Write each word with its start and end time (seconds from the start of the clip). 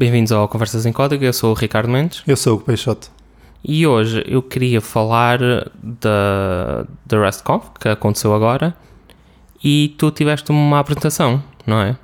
Bem-vindos 0.00 0.32
ao 0.32 0.48
Conversas 0.48 0.86
em 0.86 0.94
Código, 0.94 1.22
eu 1.22 1.32
sou 1.34 1.50
o 1.50 1.54
Ricardo 1.54 1.86
Mendes 1.90 2.22
Eu 2.26 2.34
sou 2.34 2.56
o 2.56 2.58
Peixoto. 2.58 3.10
e 3.62 3.86
hoje 3.86 4.24
eu 4.26 4.40
queria 4.42 4.80
falar 4.80 5.38
da, 5.82 6.86
da 7.04 7.22
RESTConf, 7.22 7.66
que 7.78 7.86
aconteceu 7.86 8.32
agora, 8.32 8.74
e 9.62 9.94
tu 9.98 10.10
tiveste 10.10 10.50
uma 10.50 10.78
apresentação, 10.78 11.42
não 11.66 11.82
é? 11.82 11.98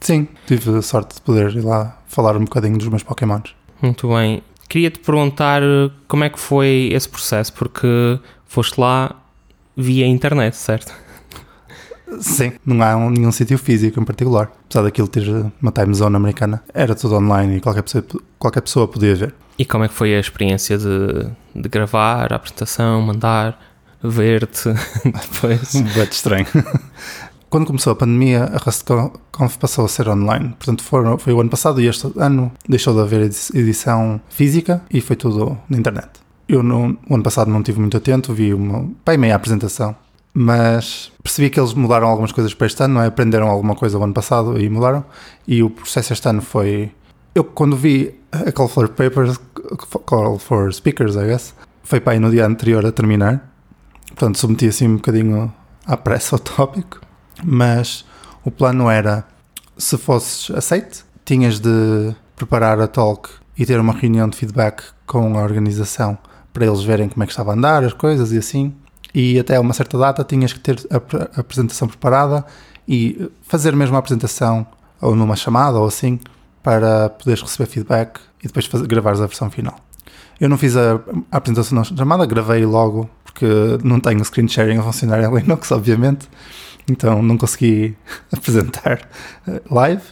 Sim, 0.00 0.26
tive 0.46 0.78
a 0.78 0.80
sorte 0.80 1.16
de 1.16 1.20
poder 1.20 1.54
ir 1.54 1.60
lá 1.60 1.98
falar 2.06 2.38
um 2.38 2.44
bocadinho 2.44 2.78
dos 2.78 2.88
meus 2.88 3.02
Pokémons. 3.02 3.54
Muito 3.82 4.08
bem. 4.08 4.42
Queria-te 4.66 5.00
perguntar 5.00 5.60
como 6.08 6.24
é 6.24 6.30
que 6.30 6.38
foi 6.38 6.88
esse 6.90 7.06
processo, 7.06 7.52
porque 7.52 8.18
foste 8.46 8.80
lá 8.80 9.14
via 9.76 10.06
internet, 10.06 10.56
certo? 10.56 10.90
Sim, 12.20 12.52
não 12.64 12.82
há 12.82 12.96
um- 12.96 13.10
nenhum 13.10 13.32
sítio 13.32 13.58
físico 13.58 14.00
em 14.00 14.04
particular. 14.04 14.50
Apesar 14.66 14.82
daquilo 14.82 15.08
ter 15.08 15.24
uma 15.60 15.72
time 15.72 15.92
zone 15.94 16.16
americana, 16.16 16.62
era 16.72 16.94
tudo 16.94 17.16
online 17.16 17.56
e 17.56 17.60
qualquer 17.60 17.82
pessoa, 17.82 18.04
qualquer 18.38 18.60
pessoa 18.60 18.86
podia 18.88 19.14
ver. 19.14 19.34
E 19.58 19.64
como 19.64 19.84
é 19.84 19.88
que 19.88 19.94
foi 19.94 20.14
a 20.14 20.20
experiência 20.20 20.76
de, 20.78 21.28
de 21.54 21.68
gravar 21.68 22.32
a 22.32 22.36
apresentação, 22.36 23.00
mandar, 23.02 23.58
ver-te 24.02 24.68
depois? 25.32 25.74
Um 25.74 25.82
bocado 25.82 26.10
estranho. 26.12 26.46
Quando 27.48 27.66
começou 27.66 27.92
a 27.92 27.96
pandemia, 27.96 28.44
a 28.44 28.56
RustConf 28.58 29.56
passou 29.58 29.84
a 29.84 29.88
ser 29.88 30.08
online. 30.08 30.48
Portanto, 30.58 30.82
foram- 30.82 31.16
foi 31.16 31.32
o 31.32 31.40
ano 31.40 31.48
passado 31.48 31.80
e 31.80 31.86
este 31.86 32.10
ano 32.16 32.52
deixou 32.68 32.92
de 32.94 33.00
haver 33.00 33.22
edi- 33.22 33.36
edição 33.54 34.20
física 34.28 34.82
e 34.90 35.00
foi 35.00 35.16
tudo 35.16 35.56
na 35.68 35.78
internet. 35.78 36.08
Eu, 36.48 36.62
no, 36.62 36.96
ano 37.10 37.22
passado, 37.22 37.50
não 37.50 37.58
estive 37.60 37.80
muito 37.80 37.96
atento, 37.96 38.32
vi 38.34 38.52
uma 38.52 38.88
bem 39.06 39.16
meia 39.16 39.34
apresentação, 39.36 39.96
mas 40.38 41.10
percebi 41.22 41.48
que 41.48 41.58
eles 41.58 41.72
mudaram 41.72 42.06
algumas 42.08 42.30
coisas 42.30 42.52
para 42.52 42.66
este 42.66 42.82
ano, 42.82 42.94
não 42.94 43.02
é? 43.02 43.06
Aprenderam 43.06 43.48
alguma 43.48 43.74
coisa 43.74 43.98
o 43.98 44.04
ano 44.04 44.12
passado 44.12 44.60
e 44.60 44.68
mudaram. 44.68 45.02
E 45.48 45.62
o 45.62 45.70
processo 45.70 46.12
este 46.12 46.28
ano 46.28 46.42
foi. 46.42 46.92
Eu, 47.34 47.42
quando 47.42 47.74
vi 47.74 48.20
a 48.30 48.52
Call 48.52 48.68
for 48.68 48.86
Papers, 48.90 49.40
Call 50.04 50.38
for 50.38 50.70
Speakers, 50.74 51.16
I 51.16 51.24
guess, 51.24 51.54
foi 51.82 52.00
para 52.00 52.12
aí 52.12 52.18
no 52.18 52.30
dia 52.30 52.44
anterior 52.44 52.84
a 52.84 52.92
terminar. 52.92 53.50
Portanto, 54.08 54.36
submeti 54.36 54.68
assim 54.68 54.86
um 54.86 54.96
bocadinho 54.96 55.50
à 55.86 55.96
pressa 55.96 56.36
ao 56.36 56.38
tópico, 56.38 57.00
mas 57.42 58.04
o 58.44 58.50
plano 58.50 58.90
era: 58.90 59.24
se 59.78 59.96
fosses 59.96 60.54
aceite, 60.54 61.02
tinhas 61.24 61.58
de 61.58 62.14
preparar 62.36 62.78
a 62.78 62.86
talk 62.86 63.30
e 63.56 63.64
ter 63.64 63.80
uma 63.80 63.94
reunião 63.94 64.28
de 64.28 64.36
feedback 64.36 64.82
com 65.06 65.38
a 65.38 65.42
organização 65.42 66.18
para 66.52 66.66
eles 66.66 66.82
verem 66.82 67.08
como 67.08 67.22
é 67.22 67.26
que 67.26 67.32
estava 67.32 67.52
a 67.52 67.54
andar 67.54 67.82
as 67.84 67.94
coisas 67.94 68.32
e 68.32 68.36
assim. 68.36 68.74
E 69.18 69.38
até 69.38 69.58
uma 69.58 69.72
certa 69.72 69.96
data 69.96 70.22
tinhas 70.22 70.52
que 70.52 70.60
ter 70.60 70.78
a, 70.90 71.00
pre- 71.00 71.26
a 71.34 71.40
apresentação 71.40 71.88
preparada 71.88 72.44
e 72.86 73.30
fazer 73.40 73.74
mesmo 73.74 73.96
a 73.96 73.98
apresentação 73.98 74.66
ou 75.00 75.16
numa 75.16 75.34
chamada 75.34 75.78
ou 75.78 75.86
assim 75.86 76.20
para 76.62 77.08
poderes 77.08 77.40
receber 77.40 77.64
feedback 77.66 78.20
e 78.44 78.46
depois 78.46 78.66
fazer, 78.66 78.86
gravares 78.86 79.18
a 79.22 79.26
versão 79.26 79.50
final. 79.50 79.74
Eu 80.38 80.50
não 80.50 80.58
fiz 80.58 80.76
a, 80.76 81.00
a 81.32 81.38
apresentação 81.38 81.78
na 81.78 81.84
chamada, 81.84 82.26
gravei 82.26 82.66
logo 82.66 83.08
porque 83.24 83.46
não 83.82 84.00
tenho 84.00 84.22
screen 84.22 84.48
sharing 84.48 84.76
a 84.76 84.82
funcionar 84.82 85.22
em 85.22 85.34
Linux, 85.34 85.72
obviamente, 85.72 86.28
então 86.86 87.22
não 87.22 87.38
consegui 87.38 87.96
apresentar 88.30 89.08
eh, 89.48 89.62
live. 89.70 90.02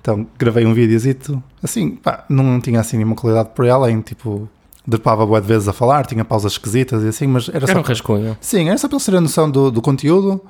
Então 0.00 0.26
gravei 0.38 0.64
um 0.64 0.72
videozito, 0.72 1.42
assim, 1.62 1.90
pá, 1.96 2.24
não 2.30 2.58
tinha 2.58 2.80
assim 2.80 2.96
nenhuma 2.96 3.16
qualidade 3.16 3.50
por 3.54 3.66
ela, 3.66 3.90
em 3.90 4.00
tipo, 4.00 4.48
derpava 4.86 5.26
boa 5.26 5.40
de 5.40 5.46
vezes 5.46 5.66
a 5.68 5.72
falar, 5.72 6.06
tinha 6.06 6.24
pausas 6.24 6.52
esquisitas 6.52 7.02
e 7.02 7.08
assim, 7.08 7.26
mas 7.26 7.48
era 7.48 7.58
Era 7.64 7.66
só 7.72 7.78
um 7.78 7.82
rascunho. 7.82 8.36
Sim, 8.40 8.68
era 8.68 8.78
só 8.78 8.86
para 8.88 8.96
eles 8.96 9.04
terem 9.04 9.18
a 9.18 9.20
noção 9.20 9.50
do, 9.50 9.70
do 9.70 9.82
conteúdo 9.82 10.40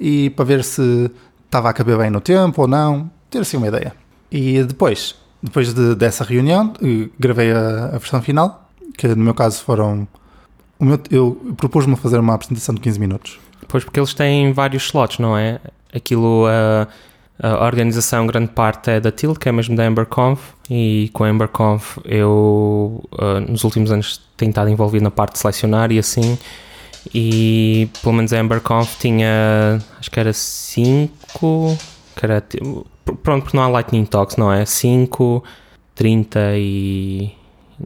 e 0.00 0.30
para 0.30 0.44
ver 0.44 0.64
se 0.64 1.10
estava 1.46 1.70
a 1.70 1.72
caber 1.72 1.96
bem 1.98 2.10
no 2.10 2.20
tempo 2.20 2.62
ou 2.62 2.68
não, 2.68 3.10
ter 3.30 3.38
assim 3.38 3.56
uma 3.56 3.68
ideia. 3.68 3.94
E 4.30 4.62
depois, 4.64 5.14
depois 5.42 5.72
de- 5.72 5.94
dessa 5.94 6.24
reunião, 6.24 6.72
eh, 6.82 7.08
gravei 7.18 7.52
a, 7.52 7.86
a 7.86 7.98
versão 7.98 8.20
final, 8.20 8.68
que 8.98 9.06
no 9.08 9.22
meu 9.24 9.34
caso 9.34 9.62
foram. 9.62 10.08
O 10.78 10.84
meu, 10.84 10.98
eu 11.10 11.54
propus-me 11.56 11.94
a 11.94 11.96
fazer 11.96 12.18
uma 12.18 12.34
apresentação 12.34 12.74
de 12.74 12.80
15 12.80 12.98
minutos. 12.98 13.38
Pois 13.68 13.84
porque 13.84 14.00
eles 14.00 14.12
têm 14.12 14.52
vários 14.52 14.82
slots, 14.84 15.18
não 15.20 15.36
é? 15.38 15.60
Aquilo, 15.94 16.46
a, 16.46 16.88
a 17.38 17.64
organização, 17.64 18.26
grande 18.26 18.48
parte 18.48 18.90
é 18.90 19.00
da 19.00 19.10
TIL, 19.10 19.34
que 19.34 19.48
é 19.48 19.52
mesmo 19.52 19.74
da 19.74 19.84
EmberConf, 19.84 20.40
e 20.70 21.10
com 21.12 21.24
a 21.24 21.28
EmberConf 21.28 21.98
eu, 22.04 23.02
ah, 23.18 23.40
nos 23.40 23.64
últimos 23.64 23.90
anos, 23.90 24.20
tenho 24.36 24.50
estado 24.50 24.70
envolvido 24.70 25.02
na 25.02 25.10
parte 25.10 25.32
de 25.32 25.38
selecionar 25.40 25.90
e 25.90 25.98
assim, 25.98 26.38
e 27.12 27.88
pelo 28.02 28.14
menos 28.14 28.32
a 28.32 28.38
EmberConf 28.38 28.98
tinha, 28.98 29.82
acho 29.98 30.10
que 30.10 30.20
era 30.20 30.32
5, 30.32 31.78
que 32.14 32.24
era, 32.24 32.42
pronto, 33.22 33.42
porque 33.42 33.56
não 33.56 33.64
há 33.64 33.68
Lightning 33.68 34.04
Talks, 34.04 34.36
não 34.36 34.52
é? 34.52 34.64
5, 34.64 35.42
30 35.94 36.38
e... 36.56 37.32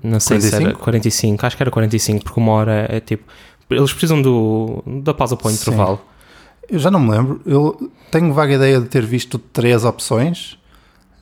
Não 0.02 0.20
sei 0.20 0.38
se 0.40 0.54
era 0.54 0.74
45? 0.74 0.78
45, 0.84 1.46
acho 1.46 1.56
que 1.56 1.62
era 1.62 1.70
45, 1.70 2.24
porque 2.24 2.38
uma 2.38 2.52
hora 2.52 2.86
é 2.90 3.00
tipo... 3.00 3.24
Eles 3.70 3.90
precisam 3.92 4.20
do, 4.20 4.82
da 4.86 5.14
pausa 5.14 5.36
para 5.36 5.48
o 5.48 5.50
Sim. 5.50 5.98
Eu 6.68 6.78
já 6.78 6.90
não 6.90 7.00
me 7.00 7.10
lembro, 7.10 7.40
eu 7.46 7.90
tenho 8.10 8.32
vaga 8.32 8.54
ideia 8.54 8.80
de 8.80 8.86
ter 8.88 9.04
visto 9.04 9.38
três 9.38 9.84
opções, 9.84 10.58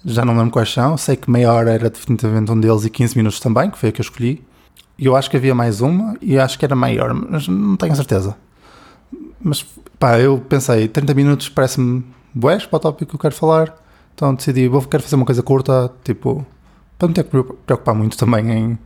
já 0.04 0.24
não 0.24 0.32
me 0.32 0.40
lembro 0.40 0.52
quais 0.52 0.72
são. 0.72 0.96
Sei 0.96 1.16
que 1.16 1.30
meia 1.30 1.52
hora 1.52 1.72
era 1.72 1.88
definitivamente 1.88 2.50
um 2.50 2.58
deles 2.58 2.84
e 2.84 2.90
15 2.90 3.16
minutos 3.16 3.40
também, 3.40 3.70
que 3.70 3.78
foi 3.78 3.90
a 3.90 3.92
que 3.92 4.00
eu 4.00 4.04
escolhi. 4.04 4.44
Eu 4.98 5.14
acho 5.14 5.30
que 5.30 5.36
havia 5.36 5.54
mais 5.54 5.80
uma 5.80 6.16
e 6.20 6.38
acho 6.38 6.58
que 6.58 6.64
era 6.64 6.74
maior, 6.74 7.12
mas 7.12 7.46
não 7.46 7.76
tenho 7.76 7.94
certeza. 7.94 8.36
Mas 9.40 9.64
pá, 9.98 10.18
eu 10.18 10.38
pensei, 10.38 10.88
30 10.88 11.14
minutos 11.14 11.48
parece-me 11.48 12.04
bués 12.34 12.66
para 12.66 12.76
o 12.76 12.80
tópico 12.80 13.10
que 13.10 13.16
eu 13.16 13.20
quero 13.20 13.34
falar, 13.34 13.74
então 14.14 14.34
decidi, 14.34 14.66
vou 14.68 14.82
quero 14.82 15.02
fazer 15.02 15.16
uma 15.16 15.26
coisa 15.26 15.42
curta, 15.42 15.92
tipo, 16.02 16.46
para 16.98 17.08
não 17.08 17.14
ter 17.14 17.24
que 17.24 17.36
me 17.36 17.44
preocupar 17.44 17.94
muito 17.94 18.16
também 18.16 18.50
em 18.50 18.78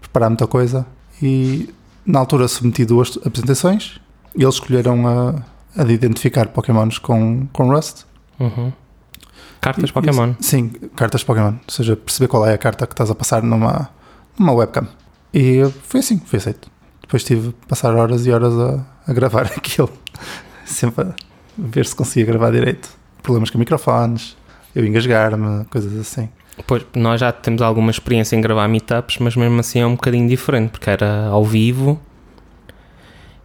preparar 0.00 0.30
muita 0.30 0.46
coisa. 0.46 0.86
E 1.22 1.72
na 2.04 2.20
altura 2.20 2.48
submeti 2.48 2.84
duas 2.84 3.18
apresentações 3.24 4.00
e 4.34 4.42
eles 4.42 4.54
escolheram 4.54 5.06
a, 5.06 5.34
a 5.76 5.84
de 5.84 5.92
identificar 5.92 6.48
Pokémons 6.48 6.98
com, 6.98 7.46
com 7.52 7.70
Rust. 7.70 8.04
Uhum. 8.40 8.72
Cartas 9.60 9.90
E- 9.90 9.92
Pokémon. 9.92 10.34
e- 10.40 10.44
sim, 10.44 10.68
cartas 10.96 11.22
Pokémon. 11.24 11.52
Ou 11.54 11.70
seja, 11.72 11.96
perceber 11.96 12.28
qual 12.28 12.46
é 12.46 12.54
a 12.54 12.58
carta 12.58 12.86
que 12.86 12.92
estás 12.92 13.10
a 13.10 13.14
passar 13.14 13.42
numa, 13.42 13.90
numa 14.38 14.52
webcam. 14.52 14.86
E 15.34 15.62
foi 15.82 16.00
assim, 16.00 16.18
foi 16.24 16.38
aceito. 16.38 16.70
Depois 17.02 17.24
tive 17.24 17.48
de 17.48 17.54
passar 17.66 17.94
horas 17.94 18.26
e 18.26 18.30
horas 18.30 18.54
a, 18.58 18.84
a 19.06 19.12
gravar 19.12 19.42
aquilo. 19.56 19.90
Sempre 20.64 21.04
a 21.06 21.14
ver 21.56 21.86
se 21.86 21.94
conseguia 21.94 22.26
gravar 22.26 22.50
direito. 22.52 22.88
Problemas 23.22 23.50
com 23.50 23.58
microfones, 23.58 24.36
eu 24.74 24.84
engasgar-me, 24.86 25.64
coisas 25.66 25.96
assim. 25.98 26.28
Pois, 26.66 26.84
nós 26.96 27.20
já 27.20 27.30
temos 27.30 27.62
alguma 27.62 27.90
experiência 27.90 28.34
em 28.36 28.40
gravar 28.40 28.66
meetups, 28.68 29.18
mas 29.18 29.36
mesmo 29.36 29.60
assim 29.60 29.80
é 29.80 29.86
um 29.86 29.92
bocadinho 29.92 30.28
diferente, 30.28 30.70
porque 30.70 30.90
era 30.90 31.26
ao 31.26 31.44
vivo 31.44 32.00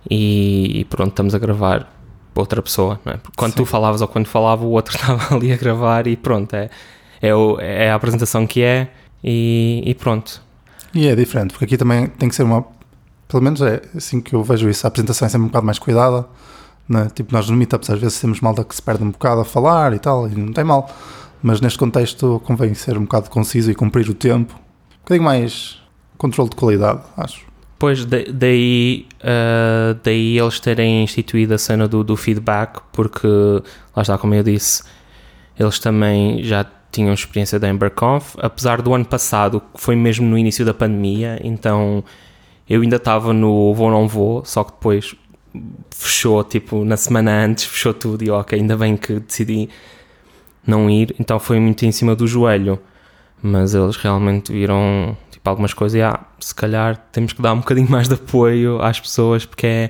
e, 0.10 0.80
e 0.80 0.86
pronto, 0.86 1.10
estamos 1.10 1.34
a 1.36 1.40
gravar 1.40 1.93
outra 2.42 2.62
pessoa, 2.62 3.00
não 3.06 3.14
é? 3.14 3.18
Porque 3.18 3.36
quando 3.38 3.52
Sim. 3.52 3.58
tu 3.58 3.66
falavas 3.66 4.02
ou 4.02 4.08
quando 4.08 4.28
falava, 4.28 4.64
o 4.64 4.70
outro 4.72 4.96
estava 4.98 5.36
ali 5.36 5.52
a 5.52 5.58
gravar 5.58 6.08
e 6.08 6.16
pronto, 6.16 6.54
é, 6.56 6.70
é, 7.22 7.34
o- 7.36 7.60
é 7.60 7.90
a 7.92 7.96
apresentação 7.96 8.46
que 8.48 8.62
é 8.62 8.90
e, 9.24 9.82
e 9.86 9.94
pronto. 9.94 10.42
E 10.94 11.08
é 11.08 11.16
diferente, 11.16 11.52
porque 11.52 11.66
aqui 11.66 11.78
também 11.78 12.08
tem 12.08 12.30
que 12.30 12.36
ser 12.36 12.44
uma. 12.44 12.64
Pelo 13.28 13.42
menos 13.42 13.62
é 13.62 13.82
assim 13.96 14.22
que 14.22 14.34
eu 14.36 14.44
vejo 14.44 14.70
isso. 14.70 14.86
A 14.86 14.90
apresentação 14.90 15.26
é 15.26 15.30
sempre 15.30 15.46
um 15.46 15.48
bocado 15.48 15.66
mais 15.66 15.80
cuidada. 15.80 16.26
Né? 16.88 17.08
Tipo, 17.16 17.34
nós 17.34 17.50
no 17.50 17.56
meetups 17.56 17.90
às 17.90 18.00
vezes 18.00 18.20
temos 18.20 18.42
malta 18.42 18.64
que 18.64 18.76
se 18.76 18.82
perde 18.82 19.04
um 19.04 19.10
bocado 19.10 19.42
a 19.42 19.46
falar 19.46 19.94
e 19.94 20.00
tal, 20.00 20.28
e 20.28 20.36
não 20.36 20.52
tem 20.54 20.64
mal. 20.64 20.90
Mas 21.42 21.60
neste 21.62 21.80
contexto 21.80 22.42
convém 22.46 22.74
ser 22.74 22.98
um 22.98 23.04
bocado 23.04 23.30
conciso 23.30 23.72
e 23.72 23.76
cumprir 23.76 24.08
o 24.10 24.14
tempo. 24.14 24.54
Um 24.54 24.98
bocadinho 25.00 25.24
mais 25.26 25.82
controle 26.18 26.50
de 26.50 26.56
qualidade, 26.56 27.02
acho. 27.18 27.42
Pois, 27.84 28.06
da- 28.06 28.24
daí, 28.34 29.06
ah, 29.22 29.94
daí 30.02 30.40
eles 30.40 30.58
terem 30.58 31.04
instituído 31.04 31.54
a 31.54 31.58
cena 31.58 31.86
do, 31.86 32.02
do 32.02 32.16
feedback, 32.16 32.80
porque, 32.94 33.28
lá 33.94 34.02
está, 34.02 34.18
como 34.18 34.34
eu 34.34 34.42
disse, 34.42 34.84
eles 35.60 35.80
também 35.80 36.42
já 36.46 36.66
tinham 36.94 37.14
experiência 37.14 37.60
da 37.60 37.68
EmberConf, 37.68 38.38
apesar 38.38 38.82
do 38.82 38.94
ano 38.94 39.04
passado, 39.04 39.60
que 39.60 39.82
foi 39.82 39.98
mesmo 39.98 40.26
no 40.26 40.38
início 40.38 40.64
da 40.64 40.74
pandemia, 40.74 41.42
então 41.44 42.02
eu 42.70 42.80
ainda 42.82 42.96
estava 42.96 43.34
no 43.34 43.74
vou 43.74 43.92
não 43.92 44.08
vou, 44.08 44.46
só 44.46 44.64
que 44.64 44.72
depois 44.72 45.14
fechou, 45.92 46.42
tipo, 46.42 46.86
na 46.86 46.96
semana 46.96 47.32
antes, 47.44 47.66
fechou 47.66 47.94
tudo 47.94 48.24
e 48.24 48.30
ok, 48.30 48.58
ainda 48.58 48.78
bem 48.78 48.96
que 48.96 49.20
decidi 49.20 49.68
não 50.66 50.90
ir, 50.90 51.14
então 51.20 51.38
foi 51.38 51.60
muito 51.60 51.86
em 51.86 51.92
cima 51.92 52.16
do 52.16 52.26
joelho, 52.28 52.80
mas 53.42 53.76
eles 53.76 53.98
realmente 53.98 54.54
viram 54.54 55.18
tipo 55.44 55.50
algumas 55.50 55.74
coisas 55.74 56.00
e 56.00 56.02
ah, 56.02 56.22
se 56.40 56.56
calhar 56.56 56.96
temos 57.12 57.34
que 57.34 57.42
dar 57.42 57.52
um 57.52 57.58
bocadinho 57.58 57.92
mais 57.92 58.08
de 58.08 58.14
apoio 58.14 58.82
às 58.82 58.98
pessoas 58.98 59.46
porque 59.46 59.68
é, 59.68 59.90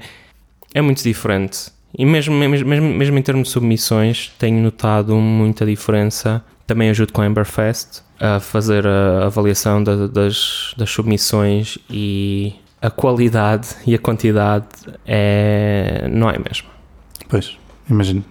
é 0.73 0.81
muito 0.81 1.03
diferente. 1.03 1.71
E 1.95 2.03
mesmo, 2.07 2.33
mesmo, 2.35 2.67
mesmo, 2.67 3.17
em 3.19 3.21
termos 3.21 3.49
de 3.49 3.53
submissões, 3.53 4.33
tenho 4.39 4.59
notado 4.63 5.15
muita 5.15 5.63
diferença. 5.63 6.43
Também 6.65 6.89
ajudo 6.89 7.13
com 7.13 7.21
a 7.21 7.27
Emberfest 7.27 8.01
a 8.19 8.39
fazer 8.39 8.87
a 8.87 9.25
avaliação 9.27 9.83
da- 9.83 10.07
das, 10.07 10.73
das 10.75 10.89
submissões 10.89 11.77
e 11.87 12.55
a 12.81 12.89
qualidade 12.89 13.67
e 13.85 13.93
a 13.93 13.99
quantidade 13.99 14.65
é, 15.05 16.07
não 16.09 16.31
é 16.31 16.35
a 16.37 16.39
mesma. 16.39 16.69
Pois, 17.29 17.55
imagino. 17.87 18.25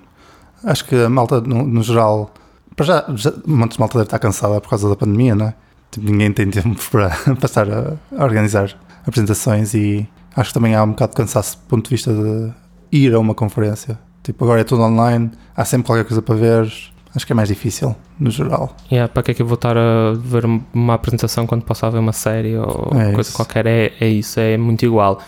Acho 0.65 0.85
que 0.87 0.97
a 0.97 1.09
malta, 1.09 1.41
no, 1.41 1.63
no 1.65 1.83
geral, 1.85 2.35
para 2.75 2.85
já, 2.87 3.05
já, 3.15 3.33
um 3.47 3.55
malta 3.57 3.79
deve 3.99 4.03
estar 4.03 4.19
cansada 4.19 4.61
por 4.61 4.71
causa 4.71 4.89
da 4.89 4.97
pandemia, 4.97 5.37
não 5.37 5.47
é? 5.47 5.55
Tipo, 5.93 6.07
ninguém 6.11 6.33
tem 6.33 6.51
tempo 6.51 6.81
para 6.91 7.11
passar 7.41 7.71
a, 7.71 7.95
a 8.19 8.25
organizar 8.25 8.75
apresentações 9.07 9.75
e 9.75 10.09
acho 10.35 10.49
que 10.51 10.55
também 10.55 10.75
há 10.75 10.83
um 10.83 10.91
bocado 10.91 11.13
de 11.13 11.17
cansaço 11.19 11.59
do 11.59 11.63
ponto 11.69 11.85
de 11.85 11.91
vista 11.91 12.13
de 12.13 12.51
ir 12.91 13.15
a 13.15 13.19
uma 13.21 13.35
conferência. 13.35 13.99
Tipo, 14.25 14.45
agora 14.45 14.61
é 14.63 14.65
tudo 14.65 14.83
online, 14.83 15.31
há 15.57 15.65
sempre 15.65 15.87
qualquer 15.87 16.05
coisa 16.05 16.21
para 16.23 16.35
ver. 16.35 16.73
Acho 17.15 17.27
que 17.27 17.33
é 17.33 17.35
mais 17.37 17.49
difícil, 17.51 17.95
no 18.19 18.31
geral. 18.31 18.75
Yeah, 18.91 19.07
para 19.13 19.23
que 19.23 19.33
é 19.33 19.35
que 19.35 19.43
eu 19.43 19.47
vou 19.47 19.57
estar 19.57 19.77
a 19.77 20.15
ver 20.17 20.47
uma 20.73 20.95
apresentação 20.95 21.47
quando 21.47 21.63
posso 21.63 21.91
ver 21.91 21.99
uma 21.99 22.13
série 22.15 22.57
ou 22.57 22.89
É 22.99 23.13
coisa 23.13 23.29
isso. 23.29 23.35
qualquer? 23.37 23.67
É, 23.67 23.93
é 24.01 24.09
isso, 24.09 24.41
é 24.41 24.57
muito 24.57 24.87
igual. 24.87 25.21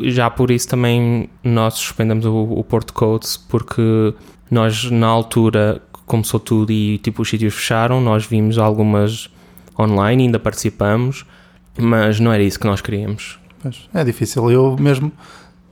Já 0.00 0.30
por 0.30 0.50
isso 0.50 0.66
também 0.66 1.28
nós 1.42 1.74
suspendemos 1.74 2.24
o, 2.24 2.34
o 2.34 2.64
Porto 2.64 2.94
Codes 2.94 3.36
porque 3.36 4.14
nós 4.50 4.90
na 4.90 5.06
altura 5.06 5.82
começou 6.06 6.40
tudo 6.40 6.72
e 6.72 6.96
tipo 6.98 7.20
os 7.20 7.28
sítios 7.28 7.52
fecharam, 7.54 8.00
nós 8.00 8.24
vimos 8.24 8.56
algumas 8.58 9.28
online, 9.78 10.24
ainda 10.24 10.38
participamos, 10.38 11.24
mas 11.78 12.20
não 12.20 12.32
era 12.32 12.42
isso 12.42 12.58
que 12.58 12.66
nós 12.66 12.80
queríamos. 12.80 13.38
Pois, 13.62 13.88
é 13.94 14.04
difícil. 14.04 14.50
Eu 14.50 14.76
mesmo, 14.78 15.10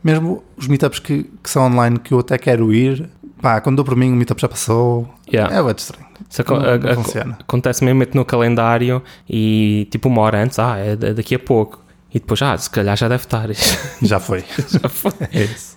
mesmo 0.02 0.42
os 0.56 0.66
meetups 0.66 0.98
que, 0.98 1.24
que 1.42 1.50
são 1.50 1.64
online 1.66 1.98
que 1.98 2.12
eu 2.14 2.18
até 2.20 2.36
quero 2.38 2.72
ir, 2.72 3.08
pá, 3.40 3.60
quando 3.60 3.76
dou 3.76 3.84
por 3.84 3.96
mim 3.96 4.12
o 4.12 4.16
meetup 4.16 4.40
já 4.40 4.48
passou, 4.48 5.08
Yeah. 5.32 5.54
é 5.56 5.62
muito 5.62 5.78
estranho. 5.78 6.06
Isso 6.28 6.40
aco- 6.42 6.54
Não, 6.54 6.60
a- 6.68 6.78
não 6.78 6.90
a- 6.90 6.94
funciona. 6.94 7.38
acontece 7.40 7.84
mesmo 7.84 8.04
no 8.14 8.24
calendário 8.24 9.02
e 9.28 9.86
tipo 9.90 10.08
uma 10.08 10.22
hora 10.22 10.42
antes, 10.42 10.58
ah, 10.58 10.76
é 10.78 10.96
da- 10.96 11.12
daqui 11.12 11.34
a 11.34 11.38
pouco. 11.38 11.82
E 12.14 12.18
depois, 12.18 12.40
ah, 12.42 12.56
se 12.58 12.68
calhar 12.68 12.96
já 12.96 13.08
deve 13.08 13.24
estar. 13.24 13.48
Já 14.02 14.20
foi. 14.20 14.44
já 14.68 14.88
foi. 14.88 15.12
É 15.32 15.44
isso. 15.44 15.76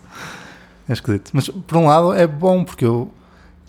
É 0.88 0.94
esquisito. 0.94 1.31
Mas 1.33 1.48
por 1.50 1.77
um 1.77 1.88
lado 1.88 2.13
é 2.13 2.27
bom 2.27 2.63
porque 2.63 2.86
eu 2.86 3.10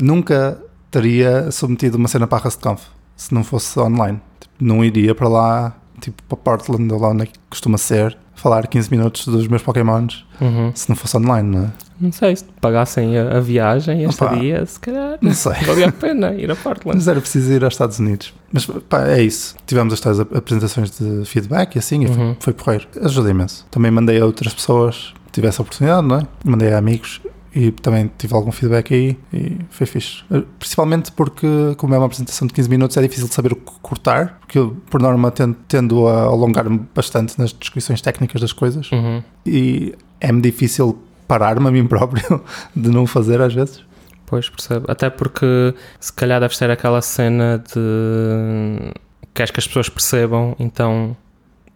nunca 0.00 0.60
teria 0.90 1.50
submetido 1.50 1.96
uma 1.96 2.08
cena 2.08 2.26
para 2.26 2.38
a 2.38 2.40
RustConf 2.42 2.82
se 3.16 3.32
não 3.34 3.42
fosse 3.42 3.78
online. 3.80 4.20
Tipo, 4.40 4.54
não 4.60 4.84
iria 4.84 5.14
para 5.14 5.28
lá, 5.28 5.76
tipo 6.00 6.22
para 6.24 6.36
Portland 6.36 6.92
ou 6.92 7.00
lá 7.00 7.08
onde 7.08 7.22
é 7.22 7.26
que 7.26 7.38
costuma 7.50 7.78
ser, 7.78 8.16
falar 8.34 8.66
15 8.66 8.90
minutos 8.90 9.26
dos 9.26 9.48
meus 9.48 9.62
Pokémons 9.62 10.24
Uhum. 10.40 10.70
se 10.74 10.88
não 10.90 10.94
fosse 10.96 11.16
online, 11.16 11.56
não 11.56 11.64
é? 11.64 11.72
Não 11.98 12.12
sei, 12.12 12.36
se 12.36 12.44
pagassem 12.60 13.16
a, 13.18 13.38
a 13.38 13.40
viagem 13.40 14.04
a 14.04 14.08
estadia, 14.10 14.66
se 14.66 14.78
calhar 14.78 15.16
Não 15.22 15.32
sei. 15.32 15.54
valia 15.64 15.88
a 15.88 15.92
pena 15.92 16.34
ir 16.34 16.50
a 16.50 16.54
Portland. 16.54 16.98
Mas 16.98 17.08
era 17.08 17.18
preciso 17.18 17.50
ir 17.50 17.64
aos 17.64 17.72
Estados 17.72 17.98
Unidos. 17.98 18.34
Mas 18.52 18.66
pá, 18.66 19.06
é 19.08 19.22
isso. 19.22 19.56
Tivemos 19.66 19.94
as 19.94 20.00
tais 20.00 20.20
ap- 20.20 20.36
apresentações 20.36 20.90
de 20.90 21.24
feedback 21.24 21.76
e 21.76 21.78
assim, 21.78 22.04
e 22.04 22.06
foi, 22.08 22.16
Uhum. 22.22 22.36
foi 22.38 22.52
porreiro. 22.52 22.86
Ajuda 23.02 23.30
imenso. 23.30 23.66
Também 23.70 23.90
mandei 23.90 24.20
a 24.20 24.26
outras 24.26 24.52
pessoas 24.52 25.14
que 25.24 25.32
tivesse 25.32 25.58
a 25.58 25.62
oportunidade, 25.62 26.06
não 26.06 26.18
é? 26.18 26.22
Mandei 26.44 26.70
a 26.74 26.76
amigos 26.76 27.22
e 27.58 27.70
também 27.70 28.10
tive 28.18 28.34
algum 28.34 28.52
feedback 28.52 28.92
aí 28.92 29.16
e 29.32 29.56
foi 29.70 29.86
fixe. 29.86 30.22
Eh, 30.30 30.42
Principalmente 30.58 31.10
porque, 31.12 31.46
como 31.78 31.94
é 31.94 31.98
uma 31.98 32.04
apresentação 32.06 32.46
de 32.46 32.52
15 32.52 32.68
minutos, 32.68 32.96
é 32.98 33.02
difícil 33.02 33.26
de 33.28 33.34
saber 33.34 33.52
o 33.52 33.56
que 33.56 33.72
cortar, 33.80 34.36
porque 34.40 34.58
eu, 34.58 34.76
por 34.90 35.00
norma, 35.00 35.30
tendo, 35.30 35.56
tendo 35.66 36.06
a 36.06 36.24
alongar-me 36.24 36.80
bastante 36.94 37.38
nas 37.38 37.52
descrições 37.54 38.00
técnicas 38.02 38.40
das 38.42 38.52
coisas 38.52 38.90
Uhum. 38.92 39.22
e 39.46 39.94
é-me 40.20 40.42
difícil 40.42 40.98
parar-me 41.26 41.66
a 41.66 41.70
mim 41.70 41.86
próprio 41.88 42.42
de 42.76 42.90
não 42.90 43.06
fazer 43.06 43.40
às 43.40 43.54
vezes. 43.54 43.80
Pois 44.26 44.48
percebo. 44.50 44.84
Até 44.88 45.08
porque 45.08 45.74
se 45.98 46.12
calhar 46.12 46.40
deve 46.40 46.54
ser 46.56 46.68
aquela 46.70 47.00
cena 47.00 47.62
de 47.74 48.92
queres 49.32 49.50
que 49.50 49.60
as 49.60 49.66
pessoas 49.66 49.88
percebam, 49.88 50.54
então 50.58 51.16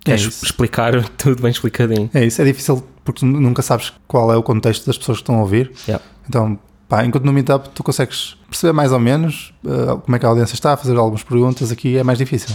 É 0.03 0.05
queres 0.11 0.23
isso. 0.23 0.45
explicar 0.45 0.93
tudo 1.17 1.41
bem 1.43 1.51
explicadinho. 1.51 2.11
É 2.13 2.25
isso, 2.25 2.41
é 2.43 2.45
difícil 2.45 2.83
porque 3.11 3.21
tu 3.21 3.27
nunca 3.27 3.61
sabes 3.61 3.93
qual 4.07 4.33
é 4.33 4.37
o 4.37 4.43
contexto 4.43 4.87
das 4.87 4.97
pessoas 4.97 5.19
que 5.19 5.23
estão 5.23 5.37
a 5.37 5.41
ouvir. 5.41 5.73
Yeah. 5.87 6.05
Então, 6.29 6.57
pá, 6.89 7.05
enquanto 7.05 7.25
no 7.25 7.33
Meetup 7.33 7.69
tu 7.71 7.83
consegues 7.83 8.37
perceber 8.49 8.73
mais 8.73 8.93
ou 8.93 9.01
menos 9.01 9.53
eh, 9.67 9.97
como 10.05 10.17
é 10.17 10.19
que 10.19 10.27
a 10.27 10.29
audiência 10.29 10.55
está, 10.55 10.77
fazer 10.77 10.97
algumas 10.97 11.25
perguntas, 11.25 11.73
aqui 11.73 11.97
é 11.97 12.05
mais 12.05 12.19
difícil. 12.19 12.55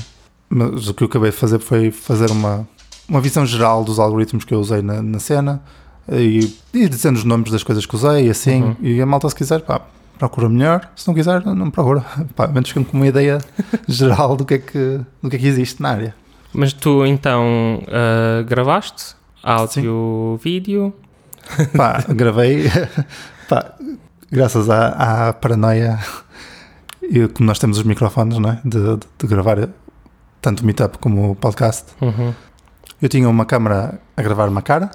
Mas 0.50 0.88
o 0.88 0.94
que 0.94 1.04
eu 1.04 1.08
acabei 1.08 1.32
de 1.32 1.36
fazer 1.36 1.60
foi 1.60 1.92
fazer 1.92 2.32
uma, 2.32 2.66
uma 3.10 3.20
visão 3.20 3.46
geral 3.46 3.84
dos 3.84 4.00
algoritmos 4.00 4.46
que 4.46 4.54
eu 4.54 4.60
usei 4.60 4.82
na, 4.82 5.02
na 5.02 5.20
cena 5.20 5.62
e, 6.10 6.56
e 6.74 6.88
dizendo 6.88 7.18
os 7.18 7.26
nomes 7.26 7.52
das 7.52 7.64
coisas 7.64 7.86
que 7.86 7.96
usei 7.96 8.28
e 8.28 8.30
assim. 8.30 8.64
Uhum. 8.64 8.76
E 8.80 9.02
a 9.02 9.06
malta, 9.06 9.28
se 9.28 9.36
quiser, 9.36 9.60
pá, 9.62 9.82
procura 10.18 10.48
melhor. 10.48 10.90
Se 10.96 11.06
não 11.06 11.14
quiser, 11.14 11.46
não 11.46 11.70
procura. 11.70 12.06
Pá, 12.36 12.48
menos 12.48 12.72
que 12.72 12.82
com 12.82 12.96
uma 12.96 13.08
ideia 13.08 13.40
geral 13.88 14.38
do 14.38 14.46
que, 14.46 14.54
é 14.54 14.58
que, 14.60 15.02
do 15.22 15.30
que 15.30 15.36
é 15.36 15.40
que 15.40 15.48
existe 15.48 15.82
na 15.82 15.90
área. 15.90 16.16
Mas 16.54 16.72
tu 16.72 17.06
então 17.06 17.84
ah, 17.90 18.42
gravaste 18.44 19.16
áudio, 19.46 20.40
vídeo. 20.44 20.94
Pá, 21.78 22.04
gravei. 22.10 22.64
Pá, 23.48 23.74
graças 24.32 24.70
à, 24.70 25.28
à 25.30 25.34
paranoia 25.34 26.00
e 27.02 27.28
como 27.28 27.46
nós 27.48 27.60
temos 27.60 27.78
os 27.78 27.84
microfones, 27.84 28.40
não 28.40 28.50
é? 28.50 28.62
De, 28.66 28.80
de- 28.98 29.08
de 29.20 29.28
gravar 29.28 29.70
tanto 30.42 30.62
o 30.62 30.66
meetup 30.66 30.98
como 30.98 31.32
o 31.32 31.36
podcast. 31.36 31.86
Uhum. 32.02 32.34
Eu 33.02 33.08
tinha 33.10 33.30
uma 33.30 33.46
câmera 33.46 34.00
a 34.18 34.22
gravar 34.24 34.50
uma 34.50 34.62
cara, 34.64 34.90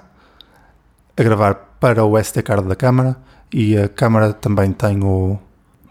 a 1.15 1.23
gravar 1.23 1.55
para 1.79 2.03
o 2.03 2.17
SD 2.17 2.41
card 2.41 2.67
da 2.67 2.75
câmera 2.75 3.15
e 3.53 3.77
a 3.77 3.87
câmera 3.87 4.33
também 4.33 4.71
tem 4.73 5.01
o, 5.03 5.39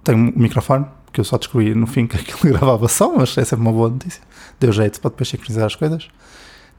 tem 0.04 0.14
um 0.14 0.32
microfone, 0.36 0.84
que 1.12 1.20
eu 1.20 1.24
só 1.24 1.38
descobri 1.38 1.74
no 1.74 1.86
fim 1.86 2.06
que 2.06 2.16
aquilo 2.20 2.52
gravava 2.54 2.88
som, 2.88 3.14
mas 3.16 3.36
é 3.38 3.44
sempre 3.44 3.64
uma 3.64 3.72
boa 3.72 3.88
notícia. 3.88 4.22
Deu 4.58 4.70
jeito 4.72 5.00
para 5.00 5.10
depois 5.10 5.28
sincronizar 5.28 5.64
as 5.64 5.74
coisas. 5.74 6.08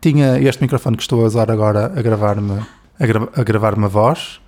Tinha 0.01 0.39
este 0.39 0.61
microfone 0.61 0.97
que 0.97 1.03
estou 1.03 1.21
a 1.21 1.25
usar 1.27 1.51
agora 1.51 1.85
a 1.95 2.01
gravar-me 2.01 2.59
a, 2.99 3.05
gra 3.05 3.29
a 3.35 3.43
gravar-me 3.43 3.85
a 3.85 3.87
voz, 3.87 4.41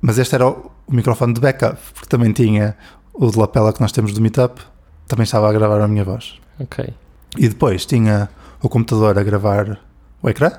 mas 0.00 0.18
este 0.18 0.34
era 0.34 0.48
o, 0.48 0.70
o 0.86 0.94
microfone 0.94 1.34
de 1.34 1.40
backup, 1.40 1.78
porque 1.94 2.08
também 2.08 2.32
tinha 2.32 2.76
o 3.12 3.30
de 3.30 3.38
lapela 3.38 3.72
que 3.72 3.80
nós 3.80 3.92
temos 3.92 4.12
do 4.14 4.20
meetup, 4.20 4.60
também 5.06 5.24
estava 5.24 5.48
a 5.48 5.52
gravar 5.52 5.80
a 5.80 5.88
minha 5.88 6.04
voz. 6.04 6.38
Ok. 6.58 6.88
E 7.36 7.48
depois 7.48 7.84
tinha 7.84 8.28
o 8.62 8.68
computador 8.68 9.18
a 9.18 9.22
gravar 9.22 9.78
o 10.22 10.28
ecrã, 10.28 10.50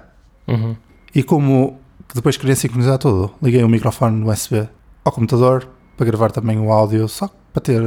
Uhum. 0.47 0.77
e 1.13 1.23
como 1.23 1.77
depois 2.15 2.37
queria 2.37 2.55
sincronizar 2.55 2.97
tudo, 2.97 3.31
liguei 3.41 3.63
o 3.63 3.67
microfone 3.67 4.23
USB 4.23 4.67
ao 5.03 5.11
computador 5.11 5.67
para 5.97 6.05
gravar 6.05 6.31
também 6.31 6.57
o 6.59 6.71
áudio, 6.71 7.07
só 7.09 7.29
para 7.51 7.61
ter. 7.61 7.81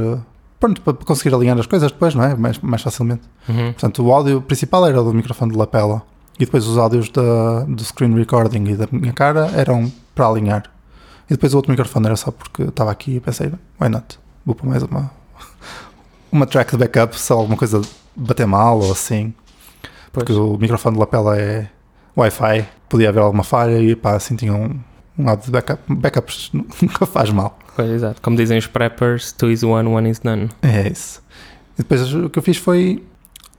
Pronto, 0.59 0.79
para 0.81 0.93
conseguir 0.93 1.33
alinhar 1.33 1.57
as 1.57 1.65
coisas 1.65 1.91
depois, 1.91 2.13
não 2.13 2.23
é? 2.23 2.35
Mais, 2.35 2.59
mais 2.59 2.83
facilmente. 2.83 3.23
Uhum. 3.49 3.71
Portanto, 3.73 4.03
o 4.05 4.13
áudio 4.13 4.41
principal 4.43 4.85
era 4.85 5.01
o 5.01 5.03
do 5.05 5.11
microfone 5.13 5.51
de 5.53 5.57
lapela 5.57 6.03
e 6.41 6.45
depois 6.45 6.65
os 6.65 6.75
áudios 6.75 7.07
da, 7.09 7.63
do 7.65 7.83
screen 7.83 8.15
recording 8.15 8.63
e 8.71 8.75
da 8.75 8.87
minha 8.91 9.13
cara 9.13 9.51
eram 9.55 9.91
para 10.15 10.25
alinhar. 10.25 10.63
E 11.29 11.33
depois 11.35 11.53
o 11.53 11.57
outro 11.57 11.71
microfone 11.71 12.07
era 12.07 12.15
só 12.15 12.31
porque 12.31 12.63
estava 12.63 12.89
aqui 12.89 13.17
e 13.17 13.19
pensei, 13.19 13.51
why 13.79 13.89
not? 13.89 14.19
Vou 14.43 14.55
pôr 14.55 14.67
mais 14.67 14.81
uma, 14.81 15.11
uma 16.31 16.47
track 16.47 16.71
de 16.71 16.77
backup 16.77 17.17
se 17.17 17.31
alguma 17.31 17.55
coisa 17.55 17.79
bater 18.15 18.47
mal 18.47 18.79
ou 18.79 18.91
assim. 18.91 19.35
Pois. 20.11 20.25
Porque 20.25 20.33
o 20.33 20.57
microfone 20.57 20.95
de 20.95 20.99
lapela 20.99 21.39
é 21.39 21.69
Wi-Fi, 22.17 22.67
podia 22.89 23.09
haver 23.09 23.21
alguma 23.21 23.43
falha 23.43 23.79
e 23.79 23.95
pá, 23.95 24.15
assim 24.15 24.35
tinha 24.35 24.53
um, 24.53 24.79
um 25.19 25.29
áudio 25.29 25.45
de 25.45 25.51
backup. 25.51 25.81
Backups 25.87 26.51
nunca 26.81 27.05
faz 27.05 27.29
mal. 27.29 27.57
Pois, 27.75 27.91
exato. 27.91 28.19
Como 28.19 28.35
dizem 28.35 28.57
os 28.57 28.65
preppers, 28.65 29.31
two 29.31 29.51
is 29.51 29.61
one, 29.61 29.87
one 29.87 30.09
is 30.09 30.21
none. 30.23 30.49
É 30.63 30.89
isso. 30.89 31.21
E 31.75 31.83
depois 31.83 32.11
o 32.15 32.31
que 32.31 32.39
eu 32.39 32.43
fiz 32.43 32.57
foi. 32.57 33.03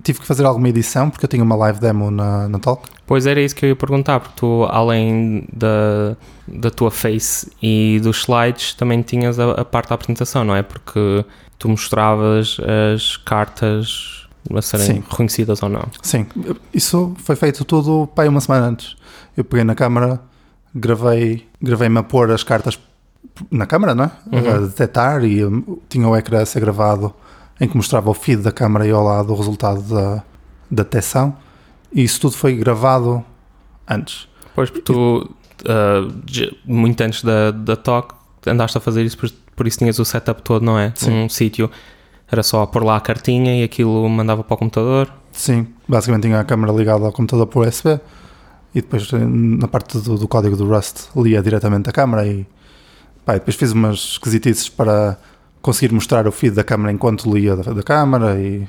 Tive 0.03 0.21
que 0.21 0.27
fazer 0.27 0.45
alguma 0.45 0.69
edição 0.69 1.09
porque 1.09 1.25
eu 1.25 1.29
tinha 1.29 1.43
uma 1.43 1.55
live 1.55 1.79
demo 1.79 2.11
na, 2.11 2.49
na 2.49 2.59
Talk. 2.59 2.89
Pois 3.07 3.27
era 3.27 3.41
isso 3.41 3.55
que 3.55 3.65
eu 3.65 3.71
ia 3.71 3.77
perguntar, 3.77 4.21
porque 4.21 4.35
tu, 4.37 4.65
além 4.71 5.47
da, 5.53 6.17
da 6.49 6.71
tua 6.71 6.91
face 6.91 7.51
e 7.63 8.01
dos 8.03 8.23
slides, 8.23 8.75
também 8.75 9.03
tinhas 9.03 9.39
a, 9.39 9.53
a 9.53 9.65
parte 9.65 9.91
da 9.91 9.95
apresentação, 9.95 10.45
não 10.45 10.57
é? 10.57 10.63
Porque 10.63 11.25
tu 11.59 11.69
mostravas 11.69 12.57
as 12.95 13.17
cartas 13.17 14.27
a 14.53 14.63
serem 14.63 14.87
Sim. 14.87 15.05
reconhecidas 15.09 15.63
ou 15.63 15.69
não. 15.69 15.85
Sim, 16.03 16.27
isso 16.75 17.15
foi 17.19 17.37
feito 17.37 17.65
tudo 17.65 18.09
para 18.15 18.29
uma 18.29 18.41
semana 18.41 18.67
antes. 18.67 18.97
Eu 19.37 19.45
peguei 19.45 19.65
na 19.65 19.75
câmara, 19.75 20.21
gravei, 20.75 21.47
gravei-me 21.61 21.99
a 21.99 22.03
pôr 22.03 22.31
as 22.31 22.43
cartas 22.43 22.79
na 23.51 23.67
câmara, 23.67 23.95
não 23.95 24.05
é? 24.05 24.11
Uhum. 24.33 24.55
A 24.55 24.59
detectar 24.67 25.25
e 25.25 25.41
tinha 25.89 26.09
o 26.09 26.17
ecrã 26.17 26.43
a 26.43 26.47
ser 26.47 26.61
gravado 26.61 27.15
em 27.61 27.69
que 27.69 27.77
mostrava 27.77 28.11
o 28.11 28.15
feed 28.15 28.43
da 28.43 28.53
câmara 28.53 28.87
e 28.87 28.91
ao 28.91 29.03
lado 29.03 29.33
o 29.33 29.37
resultado 29.37 29.81
da, 29.83 30.17
da 30.71 30.83
detecção. 30.83 31.37
E 31.93 32.03
isso 32.03 32.21
tudo 32.21 32.37
foi 32.37 32.57
gravado 32.57 33.25
antes. 33.89 34.29
Pois, 34.55 34.71
porque 34.71 34.83
tu, 34.85 35.31
j- 36.27 36.57
muito 36.65 37.01
antes 37.03 37.23
da, 37.23 37.51
da 37.51 37.77
talk, 37.77 38.15
andaste 38.47 38.77
a 38.79 38.81
fazer 38.81 39.05
isso, 39.05 39.17
por, 39.19 39.31
por 39.55 39.67
isso 39.67 39.79
tinhas 39.79 39.99
o 39.99 40.05
setup 40.05 40.43
todo, 40.43 40.65
não 40.65 40.79
é? 40.79 40.93
Sim. 40.97 41.25
Um 41.25 41.29
sítio, 41.29 41.71
era 42.31 42.43
só 42.43 42.65
pôr 42.67 42.83
lá 42.83 42.97
a 42.97 43.01
cartinha 43.01 43.61
e 43.61 43.63
aquilo 43.63 44.09
mandava 44.09 44.43
para 44.43 44.55
o 44.55 44.57
computador. 44.59 45.13
Sim, 45.33 45.67
basicamente 45.89 46.23
tinha 46.25 46.41
a 46.41 46.45
câmera 46.45 46.73
ligada 46.73 47.05
ao 47.07 47.13
computador 47.13 47.47
por 47.47 47.67
USB 47.67 47.99
e 48.75 48.81
depois 48.81 49.11
na 49.13 49.69
parte 49.69 49.99
do, 49.99 50.17
do 50.19 50.27
código 50.29 50.57
do 50.57 50.67
Rust 50.67 51.09
lia 51.17 51.43
diretamente 51.43 51.89
a 51.89 51.93
câmera 51.93 52.27
e 52.27 52.47
pá, 53.25 53.37
e 53.37 53.39
depois 53.39 53.55
fiz 53.57 53.73
umas 53.73 53.97
esquisitices 53.99 54.69
para 54.69 55.19
conseguir 55.63 55.95
mostrar 55.95 56.27
o 56.27 56.33
feed 56.33 56.55
da 56.55 56.65
câmera 56.65 56.93
enquanto 56.93 57.33
lia 57.33 57.57
da, 57.57 57.73
da 57.73 57.83
câmera 57.83 58.39
e 58.39 58.69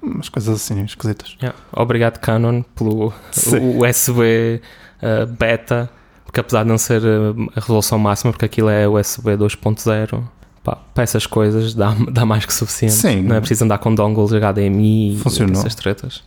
umas 0.00 0.28
coisas 0.28 0.54
assim 0.54 0.82
esquisitas. 0.84 1.36
Yeah. 1.42 1.58
Obrigado, 1.72 2.18
Canon, 2.18 2.62
pelo 2.62 3.12
Sim. 3.32 3.78
USB 3.78 4.62
ah, 5.02 5.26
beta, 5.26 5.90
porque 6.24 6.40
apesar 6.40 6.62
de 6.62 6.68
não 6.68 6.78
ser 6.78 7.02
ah, 7.04 7.34
a 7.56 7.60
resolução 7.60 7.98
máxima, 7.98 8.32
porque 8.32 8.44
aquilo 8.44 8.68
é 8.68 8.88
USB 8.88 9.32
2.0, 9.32 10.22
Pá, 10.62 10.76
para 10.76 11.02
essas 11.02 11.26
coisas 11.26 11.74
dá, 11.74 11.94
dá 12.12 12.24
mais 12.26 12.44
que 12.44 12.52
suficiente. 12.52 12.94
Sim. 12.94 13.22
Não 13.22 13.36
é 13.36 13.40
preciso 13.40 13.64
andar 13.64 13.78
com 13.78 13.94
dongles 13.94 14.30
HDMI 14.30 15.18
Funcionou. 15.22 15.54
e 15.54 15.58
essas 15.58 15.74
tretas. 15.74 16.22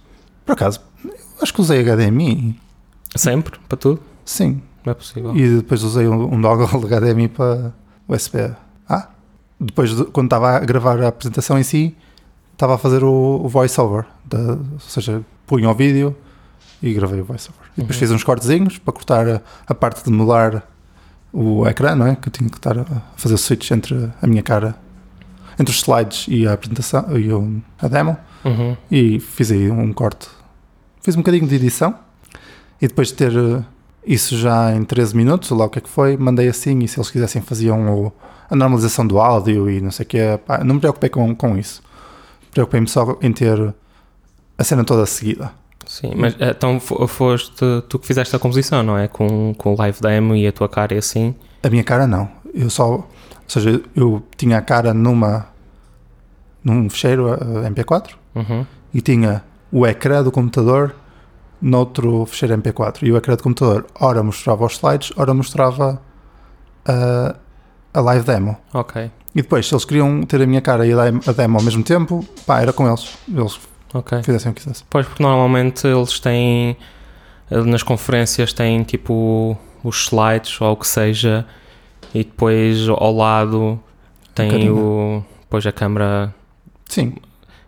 Por 0.46 0.54
acaso, 0.54 0.82
acho 1.42 1.54
que 1.54 1.62
usei 1.62 1.84
HDMI. 1.84 2.60
Sempre? 3.16 3.60
Para 3.70 3.78
tudo? 3.78 4.02
Sim. 4.26 4.62
Não 4.84 4.92
é 4.92 4.94
possível. 4.96 5.36
E 5.36 5.58
depois 5.58 5.84
usei 5.84 6.08
um, 6.08 6.34
um 6.34 6.42
dongle 6.42 6.68
HDMI 6.84 7.28
para 7.28 7.72
USB. 8.08 8.52
Ah, 8.90 9.10
depois 9.60 9.96
de- 9.96 10.06
quando 10.06 10.28
estava 10.28 10.52
a 10.58 10.60
gravar 10.60 11.02
a 11.02 11.08
apresentação 11.08 11.58
em 11.58 11.64
si, 11.64 11.96
estava 12.54 12.76
a 12.76 12.78
fazer 12.78 13.04
o, 13.04 13.42
o 13.44 13.48
voiceover. 13.50 14.06
da- 14.26 14.54
Ou 14.54 14.80
seja, 14.80 15.22
punha 15.48 15.70
o 15.70 15.74
vídeo 15.74 16.16
e 16.82 16.94
gravei 16.94 17.22
o 17.22 17.24
voiceover. 17.26 17.62
E 17.78 17.82
depois 17.82 17.96
Uhum. 17.98 18.00
fiz 18.00 18.12
uns 18.12 18.24
cortezinhos 18.24 18.78
para 18.78 18.94
cortar 18.94 19.28
a, 19.28 19.42
a 19.68 19.74
parte 19.76 20.04
de 20.04 20.12
modelar 20.12 20.64
o 21.32 21.66
ecrã, 21.68 21.96
não 21.96 22.06
é? 22.08 22.16
Que 22.16 22.28
eu 22.28 22.32
tinha 22.32 22.50
que 22.50 22.58
estar 22.58 22.78
a 22.78 22.86
fazer 23.16 23.34
o 23.36 23.38
switch 23.38 23.72
entre 23.72 24.10
a 24.22 24.28
minha 24.28 24.44
cara, 24.44 24.76
entre 25.60 25.74
os 25.74 25.82
slides 25.82 26.26
e 26.28 26.48
a 26.48 26.54
apresentação 26.54 27.18
e 27.18 27.32
o- 27.34 27.62
a 27.80 27.88
demo. 27.88 28.16
Uhum. 28.46 28.78
E 28.92 29.20
fiz 29.20 29.52
aí 29.52 29.70
um 29.72 29.92
corte. 29.94 30.28
Fiz 31.02 31.16
um 31.16 31.20
bocadinho 31.20 31.48
de 31.48 31.56
edição 31.56 31.96
e 32.82 32.88
depois 32.88 33.08
de 33.10 33.14
ter 33.16 33.32
eh, 33.36 33.64
isso 34.06 34.38
já 34.38 34.74
em 34.76 34.84
13 34.84 35.16
minutos, 35.16 35.52
ou 35.52 35.58
lá 35.58 35.66
o 35.66 35.70
que 35.70 35.80
é 35.80 35.82
que 35.82 35.90
foi, 35.90 36.18
mandei 36.18 36.48
assim 36.48 36.80
e 36.80 36.88
se 36.88 36.98
eles 37.00 37.10
quisessem 37.10 37.42
faziam 37.42 38.06
o- 38.06 38.12
a 38.50 38.56
normalização 38.56 39.06
do 39.08 39.20
áudio 39.20 39.70
e 39.70 39.80
não 39.82 39.92
sei 39.92 40.06
o 40.06 40.08
que. 40.08 40.18
Não 40.66 40.76
me 40.76 40.80
preocupei 40.82 41.10
com, 41.10 41.34
com 41.36 41.58
isso. 41.58 41.82
Preocupei-me 42.52 42.88
só 42.88 43.18
em 43.22 43.32
ter 43.32 43.74
a 44.58 44.64
cena 44.64 44.84
toda 44.84 45.06
seguida. 45.06 45.52
Sim, 45.88 46.14
mas 46.16 46.36
então 46.40 46.80
fo- 46.80 47.08
foste 47.08 47.52
tu 47.90 48.00
que 48.00 48.08
fizeste 48.08 48.36
a 48.36 48.40
composição, 48.40 48.84
não 48.84 48.98
é? 48.98 49.08
Com, 49.08 49.54
com 49.58 49.74
o 49.74 49.78
live 49.78 50.00
demo 50.02 50.36
e 50.36 50.48
a 50.48 50.52
tua 50.52 50.70
cara 50.70 50.94
e 50.94 50.98
assim. 50.98 51.34
A 51.62 51.70
minha 51.70 51.84
cara 51.84 52.06
não. 52.08 52.30
Eu 52.54 52.70
só. 52.70 52.86
Ou 52.90 53.08
seja, 53.48 53.82
eu 53.96 54.22
tinha 54.38 54.58
a 54.58 54.62
cara 54.62 54.94
numa. 54.94 55.48
num 56.64 56.90
fecheiro 56.90 57.34
eh, 57.34 57.70
MP4 57.70 58.12
Uhum. 58.36 58.66
e 58.94 59.02
tinha 59.02 59.44
o 59.72 59.86
ecrã 59.86 60.24
do 60.24 60.32
computador 60.32 60.96
noutro 61.64 62.26
fecheiro 62.26 62.56
MP4. 62.58 63.04
E 63.04 63.12
o 63.12 63.18
ecrã 63.18 63.36
do 63.36 63.42
computador, 63.42 63.86
ora 64.00 64.22
mostrava 64.22 64.66
os 64.66 64.74
slides, 64.74 65.14
ora 65.16 65.34
mostrava 65.34 66.02
a, 66.86 67.36
a 67.94 68.02
live 68.02 68.26
demo. 68.26 68.58
Ok, 68.74 69.10
E 69.34 69.42
depois, 69.42 69.68
se 69.68 69.74
eles 69.74 69.86
queriam 69.86 70.24
ter 70.24 70.42
a 70.42 70.46
minha 70.46 70.62
cara 70.62 70.86
e 70.86 70.92
a 70.92 71.32
demo, 71.32 71.58
ao 71.58 71.64
mesmo 71.64 71.84
tempo, 71.84 72.24
pá, 72.46 72.62
era 72.62 72.74
com 72.74 72.88
eles. 72.88 73.18
Eles 73.28 73.60
ok. 73.94 74.22
fizessem 74.24 74.52
o 74.52 74.54
que 74.54 74.62
quisessem. 74.62 74.86
Pois, 74.90 75.08
porque 75.08 75.24
normalmente 75.24 75.88
eles 75.88 76.20
têm, 76.20 76.76
eh, 77.50 77.62
nas 77.62 77.82
conferências 77.82 78.52
têm 78.52 78.84
tipo 78.84 79.58
os 79.84 80.04
slides 80.04 80.60
ou 80.60 80.74
o 80.74 80.78
que 80.78 80.88
seja, 80.88 81.46
e 82.14 82.24
depois 82.24 82.88
ao 82.90 83.16
lado 83.16 83.80
tem 84.36 84.70
o, 84.70 85.24
depois 85.42 85.66
a 85.66 85.72
câmera, 85.72 86.34
Sim, 86.88 87.16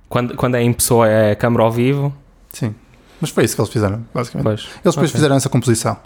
quando, 0.09 0.35
quando 0.35 0.55
é 0.55 0.61
em 0.61 0.71
pessoa 0.73 1.07
é 1.07 1.31
a 1.31 1.35
câmera 1.35 1.63
ao 1.63 1.71
vivo, 1.71 2.13
sim. 2.51 2.75
Mas 3.25 3.29
foi 3.31 3.43
isso 3.43 3.55
que 3.55 3.61
eles 3.61 3.71
fizeram, 3.73 4.05
basicamente. 4.13 4.43
pois. 4.45 4.61
Eles 4.61 4.75
depois 4.83 4.97
Ok. 4.97 5.07
fizeram 5.09 5.35
essa 5.35 5.49
composição. 5.49 5.97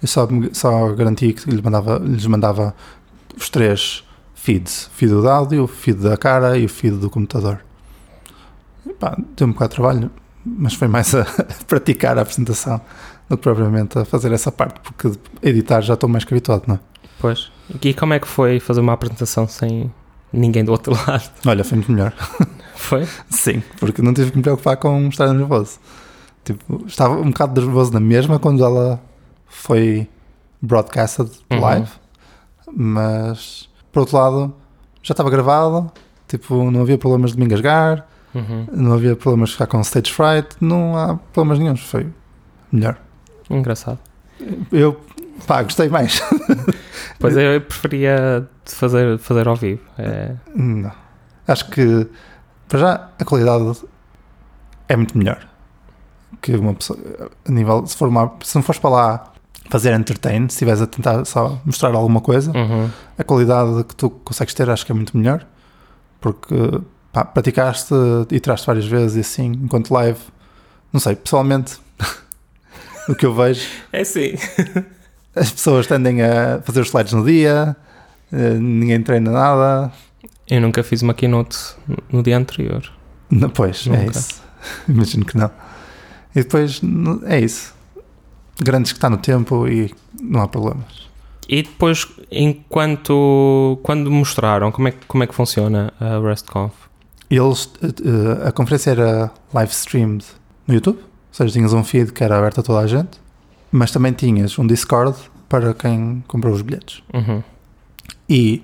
Eu 0.00 0.06
só, 0.06 0.28
só 0.52 0.92
garanti 0.94 1.32
que 1.32 1.50
lhes 1.50 1.60
mandava, 1.60 1.98
lhes 1.98 2.24
mandava 2.26 2.72
os 3.36 3.48
três 3.50 4.04
feeds: 4.34 4.88
feed 4.94 5.10
do 5.12 5.28
áudio, 5.28 5.66
feed 5.66 5.98
da 6.00 6.16
cara 6.16 6.56
e 6.56 6.64
o 6.66 6.68
feed 6.68 6.96
do 6.98 7.10
computador. 7.10 7.58
E 8.86 8.92
pá, 8.92 9.16
deu 9.36 9.48
um 9.48 9.52
bocado 9.52 9.70
de 9.70 9.74
trabalho, 9.76 10.10
mas 10.46 10.74
foi 10.74 10.86
mais 10.86 11.12
a 11.16 11.24
praticar 11.66 12.16
a 12.16 12.22
apresentação 12.22 12.80
do 13.28 13.36
que 13.36 13.42
propriamente 13.42 13.98
a 13.98 14.04
fazer 14.04 14.30
essa 14.32 14.52
parte, 14.52 14.78
porque 14.80 15.10
editar 15.42 15.80
já 15.80 15.94
estou 15.94 16.08
mais 16.08 16.24
que 16.24 16.32
habituado, 16.32 16.62
não 16.68 16.76
é? 16.76 16.80
Pois. 17.20 17.50
E 17.82 17.92
como 17.92 18.14
é 18.14 18.20
que 18.20 18.28
foi 18.28 18.60
fazer 18.60 18.80
uma 18.80 18.92
apresentação 18.92 19.48
sem 19.48 19.92
ninguém 20.32 20.64
do 20.64 20.70
outro 20.70 20.92
lado? 21.08 21.28
Olha, 21.44 21.64
foi 21.64 21.76
muito 21.76 21.90
melhor. 21.90 22.12
Foi? 22.76 23.04
Sim, 23.28 23.62
porque 23.80 24.00
não 24.00 24.14
tive 24.14 24.30
que 24.30 24.36
me 24.36 24.42
preocupar 24.44 24.76
com 24.76 25.08
estar 25.08 25.32
nervoso. 25.34 25.78
Tipo, 26.48 26.86
estava 26.86 27.14
um 27.20 27.28
bocado 27.30 27.60
nervoso 27.60 27.92
na 27.92 28.00
mesma 28.00 28.38
quando 28.38 28.64
ela 28.64 28.98
foi 29.46 30.08
broadcasted 30.62 31.30
Uhum. 31.50 31.60
live, 31.60 31.90
mas 32.74 33.68
por 33.92 34.00
outro 34.00 34.16
lado 34.16 34.54
já 35.02 35.12
estava 35.12 35.28
gravado, 35.28 35.90
tipo, 36.26 36.70
não 36.70 36.80
havia 36.80 36.96
problemas 36.96 37.32
de 37.32 37.38
me 37.38 37.44
engasgar, 37.44 38.06
Uhum. 38.34 38.66
não 38.72 38.94
havia 38.94 39.14
problemas 39.14 39.50
de 39.50 39.56
ficar 39.56 39.66
com 39.66 39.80
stage 39.82 40.10
fright, 40.10 40.56
não 40.58 40.96
há 40.96 41.16
problemas 41.34 41.58
nenhums, 41.58 41.80
foi 41.82 42.06
melhor. 42.72 42.96
Engraçado. 43.50 43.98
Eu, 44.72 44.98
pá, 45.46 45.62
gostei 45.62 45.88
mais. 45.90 46.22
Pois 47.20 47.36
eu 47.36 47.60
preferia 47.60 48.48
fazer, 48.64 49.18
fazer 49.18 49.48
ao 49.48 49.56
vivo. 49.56 49.80
É, 49.98 50.34
Não. 50.54 50.92
Acho 51.48 51.68
que, 51.68 52.06
para 52.68 52.78
já, 52.78 53.08
a 53.18 53.24
qualidade 53.24 53.82
é 54.88 54.94
muito 54.96 55.18
melhor 55.18 55.44
que 56.40 56.52
uma 56.54 56.74
pessoa. 56.74 56.98
A 57.46 57.50
nível, 57.50 57.86
se, 57.86 57.96
for 57.96 58.08
uma, 58.08 58.32
se 58.42 58.54
não 58.54 58.62
fores 58.62 58.80
para 58.80 58.90
lá 58.90 59.32
fazer 59.70 59.92
entertain, 59.92 60.48
se 60.48 60.54
estiveres 60.54 60.80
a 60.80 60.86
tentar 60.86 61.24
só 61.24 61.60
mostrar 61.64 61.94
alguma 61.94 62.20
coisa, 62.20 62.52
uhum. 62.56 62.90
a 63.18 63.24
qualidade 63.24 63.84
que 63.84 63.94
tu 63.94 64.10
consegues 64.10 64.54
ter 64.54 64.68
acho 64.70 64.84
que 64.86 64.92
é 64.92 64.94
muito 64.94 65.16
melhor, 65.16 65.46
porque 66.20 66.54
pá, 67.12 67.24
praticaste 67.24 67.94
e 68.30 68.40
tiraste 68.40 68.66
várias 68.66 68.86
vezes 68.86 69.16
e 69.16 69.20
assim, 69.20 69.52
enquanto 69.62 69.92
live, 69.92 70.18
não 70.92 71.00
sei, 71.00 71.16
pessoalmente, 71.16 71.78
o 73.08 73.14
que 73.14 73.26
eu 73.26 73.34
vejo, 73.34 73.68
É 73.92 74.04
sim. 74.04 74.34
as 75.36 75.50
pessoas 75.50 75.86
tendem 75.86 76.22
a 76.22 76.62
fazer 76.64 76.80
os 76.80 76.88
slides 76.88 77.12
no 77.12 77.24
dia, 77.24 77.76
eh, 78.32 78.54
ninguém 78.54 79.02
treina 79.02 79.30
nada, 79.30 79.92
Eu 80.48 80.62
nunca 80.62 80.82
fiz 80.82 81.02
uma 81.02 81.12
keynote 81.12 81.58
no 82.10 82.22
dia 82.22 82.38
anterior. 82.38 82.82
Não, 83.30 83.50
pois, 83.50 83.86
é 83.86 83.90
Nunca. 83.90 84.18
isso. 84.18 84.42
Imagino 84.88 85.24
que 85.24 85.36
não. 85.36 85.50
E 86.38 86.42
depois, 86.42 86.80
é 87.26 87.40
isso. 87.40 87.74
Grandes 88.60 88.92
que 88.92 88.98
está 88.98 89.10
no 89.10 89.16
tempo 89.18 89.66
e 89.66 89.92
não 90.20 90.40
há 90.42 90.48
problemas. 90.48 91.08
E 91.48 91.62
depois, 91.62 92.06
enquanto 92.30 93.78
quando 93.82 94.10
mostraram 94.10 94.70
como 94.70 94.88
é, 94.88 94.90
que- 94.92 95.06
como 95.06 95.24
é 95.24 95.26
que 95.26 95.34
funciona 95.34 95.92
a 96.00 96.18
RestConf? 96.20 96.72
Eles, 97.30 97.70
eh, 97.82 97.86
eh, 98.44 98.48
a 98.48 98.52
conferência 98.52 98.90
era 98.92 99.30
live 99.52 99.72
streamed 99.72 100.24
no 100.66 100.74
YouTube, 100.74 100.98
ou 100.98 101.04
seja, 101.32 101.52
tinhas 101.52 101.72
um 101.72 101.82
feed 101.84 102.12
que 102.12 102.22
era 102.22 102.38
aberto 102.38 102.60
a 102.60 102.62
toda 102.62 102.80
a 102.80 102.86
gente, 102.86 103.18
mas 103.72 103.90
também 103.90 104.12
tinhas 104.12 104.58
um 104.58 104.66
Discord 104.66 105.16
para 105.48 105.72
quem 105.74 106.22
comprou 106.28 106.52
os 106.54 106.62
bilhetes. 106.62 107.02
Uhum. 107.14 107.42
E 108.28 108.62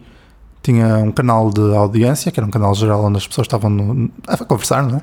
tinha 0.63 0.97
um 0.99 1.13
canal 1.13 1.51
de 1.51 1.75
audiência, 1.75 2.31
que 2.33 2.39
era 2.41 2.47
um 2.47 2.51
canal 2.51 2.75
geral 2.75 3.05
onde 3.05 3.19
as 3.19 3.27
pessoas 3.27 3.47
estavam 3.47 3.71
no- 3.71 4.11
a 4.27 4.37
conversar, 4.39 4.83
não 4.83 4.99
é? 4.99 5.03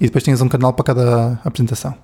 E 0.00 0.04
depois 0.04 0.24
tinhas 0.24 0.40
um 0.40 0.48
canal 0.48 0.72
para 0.72 0.84
cada 0.84 1.40
apresentação. 1.44 1.94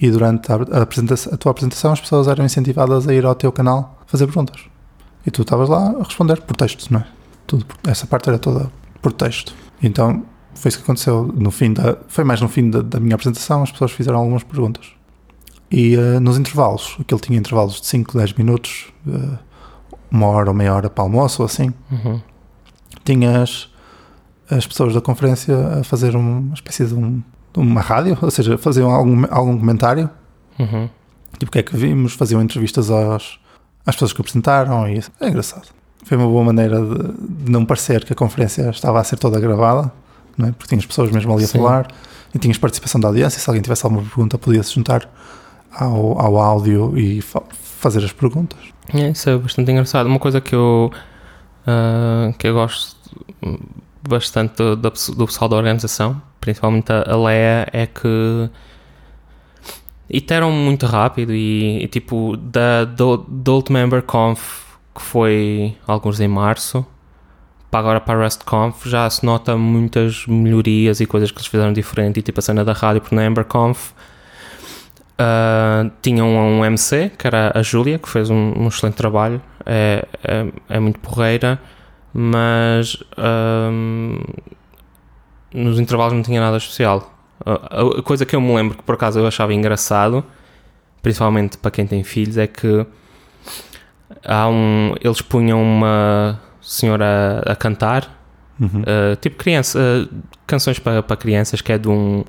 E 0.00 0.10
durante 0.10 0.50
a, 0.50 0.56
a 0.78 0.82
apresentação, 0.82 1.32
a 1.34 1.36
tua 1.36 1.50
apresentação, 1.52 1.92
as 1.92 2.00
pessoas 2.00 2.26
eram 2.28 2.44
incentivadas 2.44 3.06
a 3.08 3.14
ir 3.14 3.24
ao 3.26 3.34
teu 3.34 3.50
canal 3.52 3.98
fazer 4.06 4.26
perguntas. 4.26 4.60
E 5.26 5.30
tu 5.30 5.42
estavas 5.42 5.68
lá 5.68 5.90
a 5.90 6.02
responder 6.02 6.40
por 6.42 6.56
texto, 6.56 6.90
não 6.92 7.00
é? 7.00 7.06
Tudo, 7.46 7.66
essa 7.86 8.06
parte 8.06 8.28
era 8.28 8.38
toda 8.38 8.70
por 9.02 9.12
texto. 9.12 9.54
Então 9.82 10.24
foi 10.54 10.68
isso 10.70 10.78
que 10.78 10.84
aconteceu 10.84 11.24
no 11.34 11.50
fim 11.50 11.72
da. 11.74 11.98
Foi 12.08 12.24
mais 12.24 12.40
no 12.40 12.48
fim 12.48 12.70
da, 12.70 12.80
da 12.82 12.98
minha 13.00 13.14
apresentação, 13.14 13.62
as 13.62 13.70
pessoas 13.70 13.90
fizeram 13.92 14.18
algumas 14.18 14.42
perguntas. 14.42 14.86
E 15.70 15.94
eh, 15.94 16.18
nos 16.18 16.38
intervalos, 16.38 16.96
aquilo 17.00 17.20
tinha 17.20 17.38
intervalos 17.38 17.80
de 17.80 17.86
5, 17.86 18.16
10 18.16 18.32
minutos, 18.34 18.92
eh, 19.06 19.38
uma 20.10 20.26
hora 20.26 20.48
ou 20.50 20.54
meia 20.54 20.74
hora 20.74 20.88
para 20.90 21.04
almoço 21.04 21.42
ou 21.42 21.46
assim, 21.46 21.72
Uhum. 21.92 22.20
tinhas 23.04 23.68
as 24.50 24.66
pessoas 24.66 24.94
da 24.94 25.00
conferência 25.00 25.54
a 25.78 25.84
fazer 25.84 26.16
uma 26.16 26.52
espécie 26.54 26.84
de, 26.86 26.94
um, 26.94 27.22
uma 27.56 27.80
rádio, 27.80 28.16
ou 28.20 28.30
seja, 28.30 28.56
faziam 28.58 28.90
algum, 28.90 29.24
algum 29.30 29.58
comentário, 29.58 30.08
Uhum. 30.58 30.88
tipo 31.38 31.48
o 31.48 31.52
que 31.52 31.58
é 31.58 31.62
que 31.62 31.76
vimos, 31.76 32.12
faziam 32.12 32.42
entrevistas 32.42 32.90
aos, 32.90 33.40
às 33.86 33.94
pessoas 33.94 34.12
que 34.12 34.20
apresentaram 34.20 34.86
e 34.88 34.98
isso. 34.98 35.10
É 35.20 35.28
engraçado. 35.28 35.68
Foi 36.04 36.16
uma 36.16 36.26
boa 36.26 36.44
maneira 36.44 36.80
de, 36.80 37.44
de 37.44 37.50
não 37.52 37.64
parecer 37.64 38.04
que 38.04 38.12
a 38.12 38.16
conferência 38.16 38.68
estava 38.70 39.00
a 39.00 39.04
ser 39.04 39.18
toda 39.18 39.38
gravada, 39.40 39.90
não 40.36 40.48
é? 40.48 40.52
porque 40.52 40.68
tinhas 40.68 40.84
pessoas 40.86 41.10
mesmo 41.10 41.32
ali 41.32 41.44
a 41.44 41.46
Sim. 41.46 41.58
falar 41.58 41.88
e 42.34 42.38
tinhas 42.38 42.58
participação 42.58 43.00
da 43.00 43.08
audiência. 43.08 43.40
Se 43.40 43.48
alguém 43.48 43.62
tivesse 43.62 43.84
alguma 43.86 44.02
pergunta, 44.02 44.38
podia-se 44.38 44.74
juntar 44.74 45.08
ao, 45.72 46.18
ao 46.20 46.38
áudio 46.38 46.96
e 46.98 47.20
fa- 47.20 47.42
fazer 47.50 48.04
as 48.04 48.12
perguntas. 48.12 48.58
É, 48.92 49.10
isso 49.10 49.28
é 49.30 49.36
bastante 49.38 49.70
engraçado. 49.70 50.06
Uma 50.06 50.18
coisa 50.18 50.40
que 50.40 50.54
eu, 50.54 50.90
ah, 51.66 52.32
que 52.38 52.46
eu 52.48 52.54
gosto 52.54 52.96
bastante 54.08 54.56
do, 54.56 54.76
do, 54.76 55.26
pessoal 55.26 55.48
da 55.48 55.56
organização, 55.56 56.20
principalmente 56.40 56.92
a, 56.92 57.16
Leia, 57.16 57.68
é 57.72 57.86
que 57.86 58.50
iteram 60.08 60.50
muito 60.50 60.86
rápido 60.86 61.32
e, 61.32 61.82
e, 61.82 61.88
tipo 61.88 62.36
da 62.36 62.84
do, 62.84 63.18
do 63.18 63.54
Old 63.54 63.72
Member 63.72 64.02
Conf 64.02 64.64
que 64.92 65.00
foi 65.00 65.76
alguns 65.86 66.18
em 66.18 66.26
março 66.26 66.84
para 67.70 67.78
agora 67.78 68.00
para 68.00 68.18
a 68.18 68.22
RestConf 68.22 68.86
já 68.86 69.08
se 69.08 69.24
nota 69.24 69.56
muitas 69.56 70.26
melhorias 70.26 71.00
e 71.00 71.06
coisas 71.06 71.30
que 71.30 71.38
eles 71.38 71.46
fizeram 71.46 71.72
diferente 71.72 72.18
e 72.18 72.22
tipo 72.22 72.40
a 72.40 72.42
cena 72.42 72.64
da 72.64 72.72
rádio 72.72 73.00
porque 73.02 73.14
na 73.14 73.24
EmberConf 73.24 73.92
Uh, 75.20 75.90
tinham 76.00 76.26
um 76.26 76.64
MC, 76.64 77.10
que 77.10 77.26
era 77.26 77.52
a 77.54 77.62
Júlia, 77.62 77.98
que 77.98 78.08
fez 78.08 78.30
um, 78.30 78.54
um 78.56 78.68
excelente 78.68 78.94
trabalho, 78.94 79.42
é, 79.66 80.06
é, 80.24 80.46
é 80.70 80.80
muito 80.80 80.98
porreira. 80.98 81.60
Mas 82.12 82.96
hum, 83.72 84.18
nos 85.52 85.78
intervalos 85.78 86.12
não 86.12 86.22
tinha 86.22 86.40
nada 86.40 86.56
especial. 86.56 87.14
A, 87.44 87.98
a 87.98 88.02
coisa 88.02 88.26
que 88.26 88.36
eu 88.36 88.40
me 88.40 88.54
lembro 88.54 88.76
que 88.76 88.82
por 88.82 88.94
acaso 88.94 89.18
eu 89.18 89.26
achava 89.26 89.54
engraçado, 89.54 90.24
principalmente 91.02 91.56
para 91.58 91.70
quem 91.70 91.86
tem 91.86 92.04
filhos, 92.04 92.36
é 92.36 92.46
que 92.46 92.86
há 94.24 94.48
um, 94.48 94.94
eles 95.00 95.22
punham 95.22 95.62
uma 95.62 96.40
senhora 96.60 97.42
a, 97.46 97.52
a 97.52 97.56
cantar, 97.56 98.18
Uhum. 98.60 98.82
uh, 98.82 99.16
tipo 99.16 99.36
criança, 99.38 99.78
uh, 99.78 100.14
canções 100.46 100.78
para, 100.78 101.02
para 101.02 101.16
crianças, 101.16 101.62
que 101.62 101.72
é 101.72 101.78
de 101.78 101.88
um, 101.88 102.22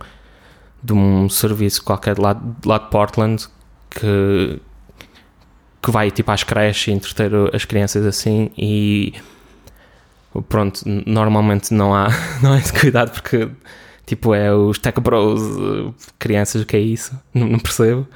de 0.82 0.94
um 0.94 1.28
serviço 1.28 1.84
qualquer 1.84 2.16
de 2.16 2.22
lá, 2.22 2.32
de 2.32 2.66
lá 2.66 2.78
de 2.78 2.90
Portland 2.90 3.48
que, 3.90 4.62
que 5.82 5.92
vai 5.92 6.10
tipo 6.10 6.32
às 6.32 6.42
creches 6.46 6.88
e 6.88 6.92
entreter 6.92 7.32
as 7.54 7.66
crianças 7.66 8.06
assim 8.06 8.50
e 8.58 9.14
pronto, 10.48 10.82
normalmente 11.06 11.74
não 11.74 11.94
há, 11.94 12.10
não 12.42 12.54
há 12.54 12.58
esse 12.60 12.72
cuidado 12.74 13.12
porque 13.12 13.50
tipo 14.06 14.34
é 14.34 14.54
os 14.54 14.78
tech 14.78 15.00
bros, 15.02 15.42
crianças, 16.20 16.62
o 16.62 16.66
que 16.66 16.76
é 16.76 16.80
isso? 16.80 17.18
Não, 17.34 17.48
não 17.48 17.60
percebo. 17.60 18.08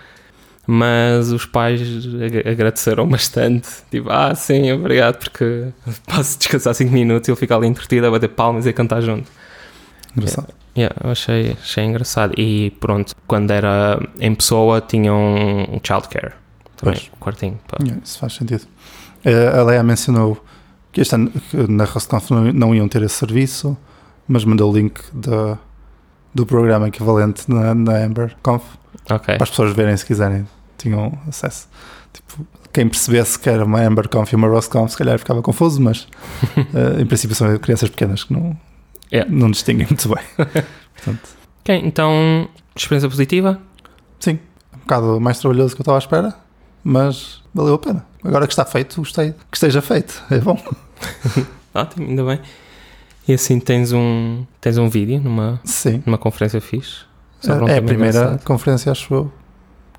Mas 0.67 1.31
os 1.31 1.45
pais 1.45 1.79
ag- 1.81 2.47
agradeceram 2.49 3.07
bastante. 3.07 3.67
Tipo, 3.91 4.09
ah, 4.09 4.33
sim, 4.33 4.71
obrigado, 4.71 5.19
porque 5.19 5.67
posso 6.07 6.37
descansar 6.39 6.73
5 6.73 6.91
minutos 6.91 7.27
e 7.27 7.31
ele 7.31 7.39
fica 7.39 7.55
ali 7.55 7.67
entretido 7.67 8.07
a 8.07 8.11
bater 8.11 8.29
palmas 8.29 8.65
e 8.65 8.69
a 8.69 8.73
cantar 8.73 9.01
junto. 9.01 9.29
Engraçado. 10.17 10.47
Yeah, 10.77 10.93
eu 11.03 11.11
achei, 11.11 11.51
achei 11.61 11.83
engraçado. 11.85 12.33
E 12.37 12.71
pronto, 12.79 13.15
quando 13.27 13.51
era 13.51 13.99
em 14.19 14.33
pessoa, 14.33 14.81
tinham 14.81 15.15
um 15.71 15.79
childcare. 15.83 16.33
Também, 16.75 16.95
Pois. 16.95 17.11
um 17.15 17.19
quartinho. 17.19 17.59
pá. 17.67 17.77
Yeah, 17.81 18.01
isso 18.03 18.17
faz 18.19 18.33
sentido. 18.33 18.63
Eh, 19.23 19.47
a 19.57 19.63
Leia 19.63 19.83
mencionou 19.83 20.43
que 20.95 21.01
este 21.01 21.13
ano 21.13 21.29
na 21.67 21.83
RustConf 21.83 22.31
não, 22.31 22.53
não 22.53 22.73
iam 22.73 22.87
ter 22.87 23.01
esse 23.03 23.15
serviço, 23.15 23.77
mas 24.27 24.45
mandou 24.45 24.71
o 24.71 24.75
link 24.75 24.97
da, 25.13 25.57
do 26.33 26.45
programa 26.45 26.87
equivalente 26.87 27.51
na, 27.51 27.75
na 27.75 27.97
Amber 28.05 28.33
Conf 28.41 28.63
Ok. 29.09 29.35
para 29.35 29.43
as 29.43 29.49
pessoas 29.49 29.73
verem 29.75 29.95
se 29.97 30.05
quiserem, 30.05 30.47
tinham 30.77 31.11
acesso. 31.27 31.67
Tipo, 32.13 32.47
quem 32.71 32.87
percebesse 32.87 33.37
que 33.37 33.49
era 33.49 33.65
uma 33.65 33.81
Amber 33.81 34.07
Conf 34.07 34.31
e 34.31 34.35
uma 34.37 34.47
RustConf, 34.47 34.91
se 34.93 34.97
calhar 34.97 35.19
ficava 35.19 35.41
confuso, 35.41 35.81
mas 35.81 36.07
eh, 36.73 37.01
em 37.01 37.05
princípio 37.05 37.35
são 37.35 37.57
crianças 37.59 37.89
pequenas 37.89 38.23
que 38.23 38.31
não, 38.33 38.57
Yeah. 39.11 39.29
não 39.31 39.51
distinguem 39.51 39.85
muito 39.87 40.07
bem. 40.09 40.23
Portanto, 40.95 41.29
Ok, 41.61 41.81
então, 41.83 42.47
experiência 42.75 43.09
positiva? 43.09 43.59
sim, 44.19 44.39
um 44.73 44.79
bocado 44.79 45.19
mais 45.19 45.39
trabalhoso 45.39 45.69
do 45.69 45.75
que 45.75 45.81
eu 45.81 45.83
estava 45.83 45.97
à 45.97 45.99
espera, 45.99 46.33
mas 46.83 47.43
valeu 47.53 47.73
a 47.75 47.79
pena. 47.79 48.05
Agora 48.25 48.47
que 48.47 48.53
está 48.53 48.65
feito, 48.65 48.97
gostei 48.97 49.31
que 49.51 49.57
esteja 49.57 49.81
feito. 49.81 50.23
É 50.31 50.39
bom. 50.39 50.57
Ótimo, 51.73 52.07
ainda 52.07 52.23
bem. 52.25 52.39
E 53.27 53.33
assim 53.33 53.59
tens 53.59 53.91
um, 53.91 54.45
tens 54.61 54.77
um 54.77 54.87
vídeo 54.89 55.19
numa, 55.21 55.59
Sim. 55.63 56.01
numa 56.05 56.17
conferência 56.17 56.61
fixe. 56.61 56.99
sobre 57.41 57.65
um 57.65 57.67
é 57.67 57.77
a 57.77 57.81
primeira 57.81 58.17
engraçado. 58.19 58.43
conferência, 58.43 58.91
acho 58.91 59.13
eu, 59.13 59.31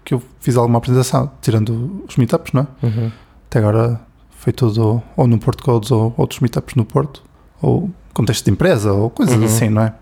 que 0.04 0.14
eu 0.14 0.23
fiz 0.40 0.56
alguma 0.56 0.78
apresentação, 0.78 1.30
tirando 1.42 2.04
os 2.09 2.16
meetups, 2.16 2.52
não 2.52 2.62
é? 2.83 2.87
Uhum. 2.87 3.12
Até 3.49 3.59
agora 3.59 4.00
foi 4.30 4.52
tudo 4.52 5.02
ou 5.16 5.26
no 5.26 5.38
Porto 5.38 5.62
Codes 5.64 5.90
ou 5.90 6.14
outros 6.16 6.40
meetups 6.40 6.75
no 6.76 6.85
Porto, 6.85 7.23
ou 7.61 7.90
contexto 8.14 8.45
de 8.45 8.50
empresa, 8.52 8.92
ou 8.92 9.11
coisas 9.11 9.37
Uhum. 9.37 9.45
assim, 9.45 9.68
não 9.68 9.83
é? 9.83 9.92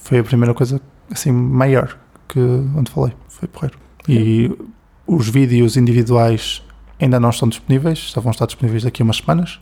Foi 0.00 0.18
a 0.18 0.24
primeira 0.24 0.52
coisa 0.52 0.80
assim 1.10 1.30
maior 1.30 1.96
que 2.28 2.40
onde 2.40 2.90
falei, 2.90 3.12
foi 3.28 3.46
porreiro. 3.48 3.78
E 4.08 4.50
os 5.06 5.28
vídeos 5.28 5.76
individuais 5.76 6.60
ainda 7.00 7.18
não 7.20 7.30
estão 7.30 7.48
disponíveis, 7.48 7.98
só 7.98 8.20
vão 8.20 8.30
estar 8.30 8.46
disponíveis 8.46 8.82
daqui 8.84 9.02
a 9.02 9.04
umas 9.04 9.16
semanas, 9.18 9.60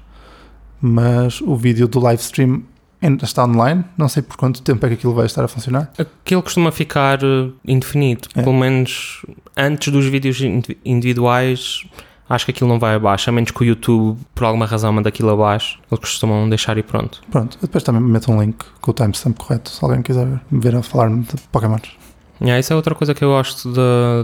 mas 0.80 1.40
o 1.40 1.56
vídeo 1.56 1.88
do 1.88 1.98
live 2.00 2.20
stream 2.22 2.62
ainda 3.00 3.24
está 3.24 3.44
online, 3.44 3.84
não 3.98 4.08
sei 4.08 4.22
por 4.22 4.36
quanto 4.36 4.62
tempo 4.62 4.84
é 4.86 4.88
que 4.90 4.94
aquilo 4.94 5.14
vai 5.14 5.26
estar 5.26 5.44
a 5.44 5.48
funcionar. 5.48 5.90
Aquilo 5.98 6.42
costuma 6.42 6.72
ficar 6.72 7.18
eh, 7.22 7.50
indefinido. 7.66 8.28
É. 8.34 8.42
Pelo 8.42 8.54
menos 8.54 9.24
antes 9.56 9.92
dos 9.92 10.06
vídeos 10.06 10.40
indi- 10.40 10.78
individuais, 10.84 11.84
acho 12.28 12.46
que 12.46 12.50
aquilo 12.52 12.68
não 12.68 12.78
vai 12.78 12.94
abaixo. 12.94 13.28
A 13.28 13.32
menos 13.32 13.50
que 13.50 13.62
o 13.62 13.64
YouTube, 13.64 14.18
por 14.34 14.44
alguma 14.44 14.64
razão, 14.64 14.90
manda 14.92 15.10
aquilo 15.10 15.28
abaixo. 15.30 15.78
Eles 15.90 16.00
costumam 16.00 16.48
deixar 16.48 16.78
e 16.78 16.82
pronto. 16.82 17.20
Pronto, 17.30 17.56
eu 17.60 17.66
depois 17.66 17.84
também 17.84 18.00
meto 18.00 18.32
um 18.32 18.40
link 18.40 18.64
com 18.80 18.90
o 18.90 18.94
timestamp 18.94 19.36
correto, 19.36 19.70
se 19.70 19.84
alguém 19.84 20.00
quiser 20.00 20.26
ver, 20.26 20.40
ver 20.50 20.76
a 20.76 20.82
falar-me 20.82 21.24
de 21.24 21.34
Pokémons. 21.52 21.82
Yeah, 22.40 22.58
isso 22.58 22.72
é 22.72 22.76
outra 22.76 22.94
coisa 22.94 23.14
que 23.14 23.22
eu 23.24 23.28
gosto 23.28 23.72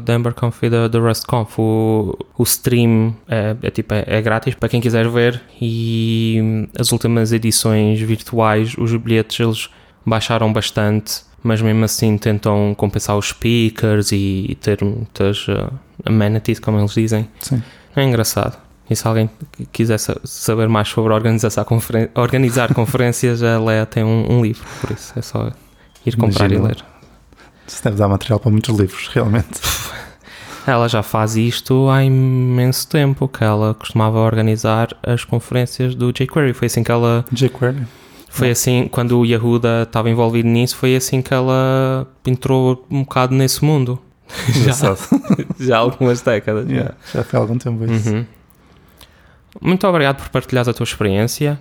da 0.05 0.15
EmberConf 0.15 0.63
e 0.65 0.69
da, 0.71 0.89
RustConf. 0.99 1.59
O, 1.59 2.19
o 2.37 2.43
stream 2.43 3.15
é, 3.29 3.57
é 3.63 3.71
tipo, 3.71 3.95
é, 3.95 4.05
é 4.07 4.21
grátis 4.21 4.55
para 4.55 4.69
quem 4.69 4.81
quiser 4.81 5.09
ver 5.09 5.41
e 5.61 6.67
as 6.79 6.91
últimas 6.93 7.33
edições 7.33 8.01
virtuais, 8.01 8.75
os 8.77 8.95
bilhetes 8.97 9.39
eles 9.41 9.69
baixaram 10.05 10.53
bastante, 10.53 11.23
mas 11.43 11.63
mesmo 11.63 11.85
assim 11.85 12.19
tentam 12.19 12.75
compensar 12.77 13.17
os 13.17 13.29
speakers 13.29 14.11
e, 14.13 14.59
ter 14.61 14.83
muitas 14.85 15.47
uh, 15.49 15.73
amenities, 16.05 16.59
como 16.59 16.79
eles 16.79 16.93
dizem. 16.93 17.29
Sim. 17.41 17.63
É 17.95 18.03
engraçado. 18.03 18.59
E 18.91 18.97
se 18.97 19.07
alguém 19.07 19.29
qu- 19.29 19.67
quiser 19.73 19.99
sa- 19.99 20.19
saber 20.25 20.69
mais 20.69 20.89
sobre 20.89 21.13
organizar, 21.13 21.65
conferen 21.65 22.09
organizar 22.17 22.75
conferências, 22.75 23.41
a 23.43 23.59
Lea 23.61 23.87
tem 23.87 24.03
um, 24.03 24.27
um 24.33 24.43
livro, 24.43 24.67
por 24.81 24.91
isso 24.91 25.13
é 25.17 25.23
só 25.23 25.51
ir 26.05 26.17
comprar 26.17 26.47
Imagino. 26.51 26.65
e 26.65 26.69
ler. 26.69 26.85
Isso 27.71 27.85
deve 27.85 27.97
dar 27.97 28.09
material 28.09 28.41
para 28.41 28.51
muitos 28.51 28.77
livros, 28.77 29.09
realmente. 29.09 29.61
Ela 30.67 30.89
já 30.89 31.03
faz 31.03 31.37
isto 31.37 31.89
há 31.89 32.05
imenso 32.05 32.87
tempo, 32.89 33.27
que 33.27 33.43
ela 33.43 33.75
costumava 33.75 34.19
organizar 34.19 34.89
as 35.03 35.25
conferências 35.25 35.95
do 35.95 36.13
jQuery. 36.13 36.53
Foi 36.53 36.67
assim 36.67 36.83
que 36.83 36.93
ela. 36.93 37.25
jQuery. 37.33 37.87
Foi 38.29 38.51
assim, 38.51 38.87
quando 38.87 39.19
o 39.19 39.25
Yahuda 39.25 39.83
estava 39.83 40.11
envolvido 40.11 40.47
nisso, 40.47 40.77
foi 40.77 40.95
assim 40.95 41.23
que 41.23 41.33
ela 41.33 42.07
entrou 42.27 42.87
um 42.91 43.01
bocado 43.01 43.35
nesse 43.35 43.65
mundo. 43.65 43.99
já, 44.65 44.97
já 45.59 45.77
há 45.77 45.81
algumas 45.81 46.21
décadas. 46.21 46.69
já. 46.69 46.73
Yeah, 46.73 46.95
já 47.13 47.25
foi 47.25 47.39
há 47.39 47.43
algum 47.43 47.59
tempo 47.59 47.85
isso. 47.91 48.11
Uhum. 48.11 48.27
Muito 49.61 49.87
obrigado 49.87 50.19
por 50.19 50.29
partilhares 50.29 50.69
a 50.69 50.75
tua 50.75 50.85
experiência. 50.85 51.59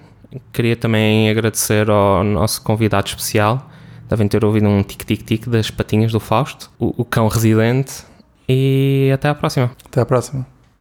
Queria 0.52 0.76
também 0.76 1.30
agradecer 1.30 1.90
ao 1.90 2.24
nosso 2.24 2.62
convidado 2.62 3.08
especial. 3.08 3.68
Devem 4.10 4.28
ter 4.28 4.44
ouvido 4.44 4.68
um 4.68 4.82
tic-tic-tic 4.82 5.48
das 5.48 5.70
patinhas 5.70 6.12
do 6.12 6.20
Fausto, 6.20 6.72
o, 6.80 7.02
o 7.02 7.06
cão 7.06 7.28
residente. 7.28 8.04
E 8.48 9.12
até 9.14 9.30
à 9.30 9.36
próxima. 9.36 9.72
Até 9.86 10.02
à 10.02 10.06
próxima. 10.06 10.46